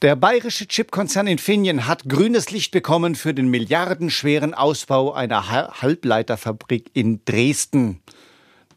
Der 0.03 0.17
bayerische 0.17 0.67
Chipkonzern 0.67 1.27
Infineon 1.27 1.87
hat 1.87 2.09
grünes 2.09 2.51
Licht 2.51 2.73
bekommen 2.73 3.15
für 3.15 3.33
den 3.33 3.47
milliardenschweren 3.47 4.53
Ausbau 4.53 5.13
einer 5.13 5.49
Halbleiterfabrik 5.81 6.91
in 6.93 7.23
Dresden. 7.23 8.01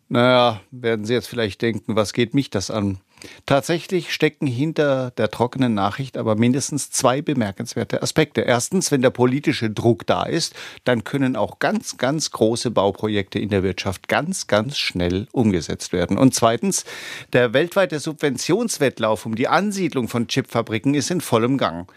Naja, 0.08 0.60
werden 0.70 1.04
Sie 1.04 1.14
jetzt 1.14 1.26
vielleicht 1.26 1.62
denken, 1.62 1.96
was 1.96 2.12
geht 2.12 2.32
mich 2.32 2.50
das 2.50 2.70
an? 2.70 3.00
Tatsächlich 3.46 4.12
stecken 4.12 4.46
hinter 4.46 5.10
der 5.12 5.30
trockenen 5.30 5.74
Nachricht 5.74 6.16
aber 6.16 6.36
mindestens 6.36 6.90
zwei 6.90 7.22
bemerkenswerte 7.22 8.02
Aspekte. 8.02 8.42
Erstens, 8.42 8.90
wenn 8.90 9.02
der 9.02 9.10
politische 9.10 9.70
Druck 9.70 10.06
da 10.06 10.24
ist, 10.24 10.54
dann 10.84 11.04
können 11.04 11.36
auch 11.36 11.58
ganz, 11.58 11.96
ganz 11.96 12.30
große 12.30 12.70
Bauprojekte 12.70 13.38
in 13.38 13.48
der 13.48 13.62
Wirtschaft 13.62 14.08
ganz, 14.08 14.46
ganz 14.46 14.78
schnell 14.78 15.28
umgesetzt 15.32 15.92
werden. 15.92 16.18
Und 16.18 16.34
zweitens, 16.34 16.84
der 17.32 17.52
weltweite 17.52 18.00
Subventionswettlauf 18.00 19.26
um 19.26 19.34
die 19.34 19.48
Ansiedlung 19.48 20.08
von 20.08 20.28
Chipfabriken 20.28 20.94
ist 20.94 21.10
in 21.10 21.20
vollem 21.20 21.58
Gang. 21.58 21.90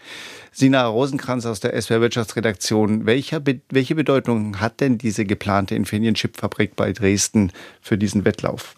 Sina 0.52 0.86
Rosenkranz 0.86 1.46
aus 1.46 1.60
der 1.60 1.80
SWR 1.80 2.00
Wirtschaftsredaktion, 2.00 3.06
welche, 3.06 3.42
welche 3.70 3.94
Bedeutung 3.94 4.60
hat 4.60 4.80
denn 4.80 4.98
diese 4.98 5.24
geplante 5.24 5.74
Infineon-Chipfabrik 5.74 6.76
bei 6.76 6.92
Dresden 6.92 7.52
für 7.80 7.96
diesen 7.96 8.24
Wettlauf? 8.24 8.74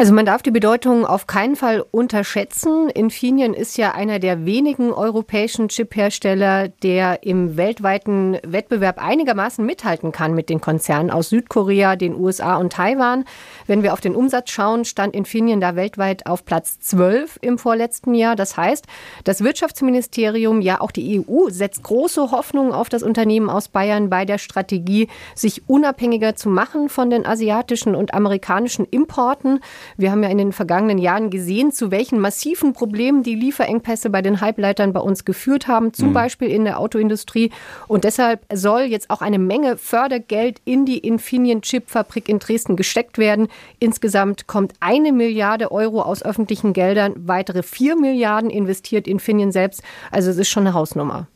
Also 0.00 0.12
man 0.12 0.26
darf 0.26 0.42
die 0.42 0.52
Bedeutung 0.52 1.04
auf 1.04 1.26
keinen 1.26 1.56
Fall 1.56 1.84
unterschätzen. 1.90 2.88
Infineon 2.88 3.52
ist 3.52 3.76
ja 3.76 3.96
einer 3.96 4.20
der 4.20 4.46
wenigen 4.46 4.92
europäischen 4.92 5.66
Chip-Hersteller, 5.66 6.68
der 6.68 7.24
im 7.24 7.56
weltweiten 7.56 8.38
Wettbewerb 8.46 9.02
einigermaßen 9.02 9.66
mithalten 9.66 10.12
kann 10.12 10.34
mit 10.34 10.50
den 10.50 10.60
Konzernen 10.60 11.10
aus 11.10 11.30
Südkorea, 11.30 11.96
den 11.96 12.14
USA 12.14 12.58
und 12.58 12.72
Taiwan. 12.72 13.24
Wenn 13.66 13.82
wir 13.82 13.92
auf 13.92 14.00
den 14.00 14.14
Umsatz 14.14 14.50
schauen, 14.50 14.84
stand 14.84 15.16
Infineon 15.16 15.60
da 15.60 15.74
weltweit 15.74 16.26
auf 16.26 16.44
Platz 16.44 16.78
12 16.78 17.40
im 17.42 17.58
vorletzten 17.58 18.14
Jahr. 18.14 18.36
Das 18.36 18.56
heißt, 18.56 18.86
das 19.24 19.42
Wirtschaftsministerium, 19.42 20.60
ja 20.60 20.80
auch 20.80 20.92
die 20.92 20.97
EU, 21.00 21.50
setzt 21.50 21.82
große 21.82 22.30
Hoffnungen 22.30 22.72
auf 22.72 22.88
das 22.88 23.02
Unternehmen 23.02 23.50
aus 23.50 23.68
Bayern 23.68 24.10
bei 24.10 24.24
der 24.24 24.38
Strategie, 24.38 25.08
sich 25.34 25.68
unabhängiger 25.68 26.36
zu 26.36 26.48
machen 26.48 26.88
von 26.88 27.10
den 27.10 27.26
asiatischen 27.26 27.94
und 27.94 28.14
amerikanischen 28.14 28.86
Importen. 28.86 29.60
Wir 29.96 30.10
haben 30.10 30.22
ja 30.22 30.28
in 30.28 30.38
den 30.38 30.52
vergangenen 30.52 30.98
Jahren 30.98 31.30
gesehen, 31.30 31.72
zu 31.72 31.90
welchen 31.90 32.20
massiven 32.20 32.72
Problemen 32.72 33.22
die 33.22 33.34
Lieferengpässe 33.34 34.10
bei 34.10 34.22
den 34.22 34.40
Halbleitern 34.40 34.92
bei 34.92 35.00
uns 35.00 35.24
geführt 35.24 35.68
haben, 35.68 35.92
zum 35.92 36.10
mhm. 36.10 36.14
Beispiel 36.14 36.48
in 36.48 36.64
der 36.64 36.78
Autoindustrie. 36.78 37.50
Und 37.86 38.04
deshalb 38.04 38.44
soll 38.52 38.82
jetzt 38.82 39.10
auch 39.10 39.22
eine 39.22 39.38
Menge 39.38 39.76
Fördergeld 39.76 40.60
in 40.64 40.84
die 40.84 40.98
Infineon 40.98 41.62
Chip-Fabrik 41.62 42.28
in 42.28 42.38
Dresden 42.38 42.76
gesteckt 42.76 43.18
werden. 43.18 43.48
Insgesamt 43.78 44.46
kommt 44.46 44.74
eine 44.80 45.12
Milliarde 45.12 45.72
Euro 45.72 46.02
aus 46.02 46.22
öffentlichen 46.22 46.72
Geldern, 46.72 47.14
weitere 47.16 47.62
vier 47.62 47.96
Milliarden 47.96 48.50
investiert 48.50 49.08
Infineon 49.08 49.52
selbst. 49.52 49.82
Also 50.10 50.30
es 50.30 50.36
ist 50.36 50.48
schon 50.48 50.66
eine 50.66 50.74
Hausnummer. 50.88 51.26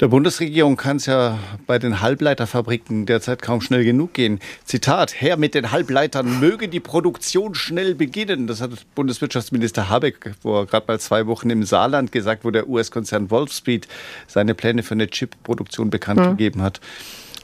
Der 0.00 0.08
Bundesregierung 0.08 0.78
kann 0.78 0.96
es 0.96 1.04
ja 1.04 1.38
bei 1.66 1.78
den 1.78 2.00
Halbleiterfabriken 2.00 3.04
derzeit 3.04 3.42
kaum 3.42 3.60
schnell 3.60 3.84
genug 3.84 4.14
gehen. 4.14 4.38
Zitat, 4.64 5.12
Herr 5.20 5.36
mit 5.36 5.54
den 5.54 5.72
Halbleitern, 5.72 6.40
möge 6.40 6.68
die 6.68 6.80
Produktion 6.80 7.54
schnell 7.54 7.94
beginnen. 7.94 8.46
Das 8.46 8.62
hat 8.62 8.70
Bundeswirtschaftsminister 8.94 9.90
Habeck 9.90 10.34
vor 10.40 10.64
gerade 10.64 10.86
mal 10.88 10.98
zwei 11.00 11.26
Wochen 11.26 11.50
im 11.50 11.64
Saarland 11.64 12.12
gesagt, 12.12 12.46
wo 12.46 12.50
der 12.50 12.66
US-Konzern 12.66 13.30
Wolfspeed 13.30 13.88
seine 14.26 14.54
Pläne 14.54 14.82
für 14.82 14.94
eine 14.94 15.08
Chip-Produktion 15.08 15.90
bekannt 15.90 16.20
mhm. 16.20 16.30
gegeben 16.30 16.62
hat. 16.62 16.80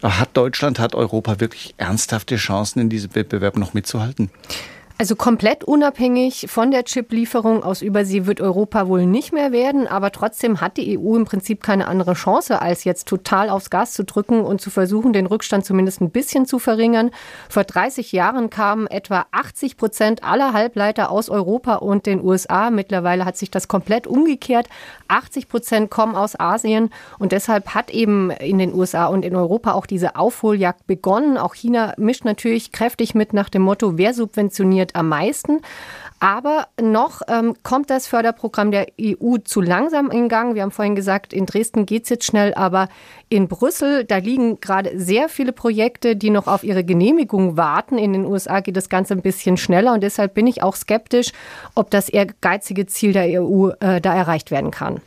Hat 0.02 0.30
Deutschland, 0.34 0.78
hat 0.78 0.94
Europa 0.94 1.40
wirklich 1.40 1.74
ernsthafte 1.76 2.36
Chancen, 2.36 2.80
in 2.80 2.88
diesem 2.88 3.14
Wettbewerb 3.14 3.58
noch 3.58 3.74
mitzuhalten? 3.74 4.30
Also 4.98 5.14
komplett 5.14 5.62
unabhängig 5.62 6.46
von 6.48 6.70
der 6.70 6.84
Chip-Lieferung 6.84 7.62
aus 7.62 7.82
Übersee 7.82 8.24
wird 8.24 8.40
Europa 8.40 8.88
wohl 8.88 9.04
nicht 9.04 9.30
mehr 9.30 9.52
werden, 9.52 9.86
aber 9.86 10.10
trotzdem 10.10 10.62
hat 10.62 10.78
die 10.78 10.98
EU 10.98 11.16
im 11.16 11.26
Prinzip 11.26 11.62
keine 11.62 11.86
andere 11.86 12.14
Chance, 12.14 12.62
als 12.62 12.84
jetzt 12.84 13.06
total 13.06 13.50
aufs 13.50 13.68
Gas 13.68 13.92
zu 13.92 14.04
drücken 14.04 14.40
und 14.40 14.62
zu 14.62 14.70
versuchen, 14.70 15.12
den 15.12 15.26
Rückstand 15.26 15.66
zumindest 15.66 16.00
ein 16.00 16.08
bisschen 16.08 16.46
zu 16.46 16.58
verringern. 16.58 17.10
Vor 17.50 17.64
30 17.64 18.12
Jahren 18.12 18.48
kamen 18.48 18.86
etwa 18.86 19.26
80 19.32 19.76
Prozent 19.76 20.24
aller 20.24 20.54
Halbleiter 20.54 21.10
aus 21.10 21.28
Europa 21.28 21.74
und 21.74 22.06
den 22.06 22.24
USA. 22.24 22.70
Mittlerweile 22.70 23.26
hat 23.26 23.36
sich 23.36 23.50
das 23.50 23.68
komplett 23.68 24.06
umgekehrt. 24.06 24.66
80 25.08 25.48
Prozent 25.48 25.90
kommen 25.90 26.16
aus 26.16 26.40
Asien 26.40 26.88
und 27.18 27.32
deshalb 27.32 27.74
hat 27.74 27.90
eben 27.90 28.30
in 28.30 28.56
den 28.56 28.72
USA 28.72 29.06
und 29.08 29.26
in 29.26 29.36
Europa 29.36 29.72
auch 29.72 29.84
diese 29.84 30.16
Aufholjagd 30.16 30.86
begonnen. 30.86 31.36
Auch 31.36 31.54
China 31.54 31.92
mischt 31.98 32.24
natürlich 32.24 32.72
kräftig 32.72 33.14
mit 33.14 33.34
nach 33.34 33.50
dem 33.50 33.60
Motto, 33.60 33.98
wer 33.98 34.14
subventioniert 34.14 34.85
funktioniert 34.86 34.94
am 34.94 35.08
meisten. 35.08 35.60
Aber 36.18 36.68
noch 36.80 37.20
ähm, 37.28 37.54
kommt 37.62 37.90
das 37.90 38.06
Förderprogramm 38.06 38.70
der 38.70 38.86
EU 38.98 39.36
zu 39.44 39.60
langsam 39.60 40.10
in 40.10 40.30
Gang. 40.30 40.54
Wir 40.54 40.62
haben 40.62 40.70
vorhin 40.70 40.94
gesagt, 40.94 41.34
in 41.34 41.44
Dresden 41.44 41.84
geht 41.84 42.04
es 42.04 42.08
jetzt 42.08 42.24
schnell, 42.24 42.54
aber 42.54 42.88
in 43.28 43.48
Brüssel, 43.48 44.04
da 44.04 44.16
liegen 44.16 44.58
gerade 44.58 44.98
sehr 44.98 45.28
viele 45.28 45.52
Projekte, 45.52 46.16
die 46.16 46.30
noch 46.30 46.46
auf 46.46 46.64
ihre 46.64 46.84
Genehmigung 46.84 47.58
warten. 47.58 47.98
In 47.98 48.14
den 48.14 48.24
USA 48.24 48.60
geht 48.60 48.78
das 48.78 48.88
Ganze 48.88 49.12
ein 49.12 49.20
bisschen 49.20 49.58
schneller 49.58 49.92
und 49.92 50.02
deshalb 50.02 50.32
bin 50.32 50.46
ich 50.46 50.62
auch 50.62 50.74
skeptisch, 50.74 51.32
ob 51.74 51.90
das 51.90 52.08
ehrgeizige 52.08 52.86
Ziel 52.86 53.12
der 53.12 53.42
EU 53.42 53.68
äh, 53.80 54.00
da 54.00 54.14
erreicht 54.14 54.50
werden 54.50 54.70
kann. 54.70 55.02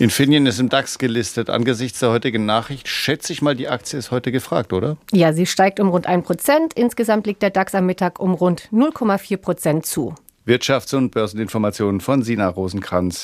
Infineon 0.00 0.46
ist 0.46 0.58
im 0.58 0.70
DAX 0.70 0.96
gelistet. 0.96 1.50
Angesichts 1.50 1.98
der 1.98 2.08
heutigen 2.08 2.46
Nachricht 2.46 2.88
schätze 2.88 3.34
ich 3.34 3.42
mal, 3.42 3.54
die 3.54 3.68
Aktie 3.68 3.98
ist 3.98 4.10
heute 4.10 4.32
gefragt, 4.32 4.72
oder? 4.72 4.96
Ja, 5.12 5.34
sie 5.34 5.44
steigt 5.44 5.78
um 5.78 5.90
rund 5.90 6.06
1 6.06 6.24
Prozent. 6.24 6.72
Insgesamt 6.72 7.26
liegt 7.26 7.42
der 7.42 7.50
DAX 7.50 7.74
am 7.74 7.84
Mittag 7.84 8.18
um 8.18 8.32
rund 8.32 8.70
0,4 8.72 9.36
Prozent 9.36 9.84
zu. 9.84 10.14
Wirtschafts- 10.46 10.94
und 10.94 11.10
Börseninformationen 11.10 12.00
von 12.00 12.22
Sina 12.22 12.48
Rosenkranz. 12.48 13.18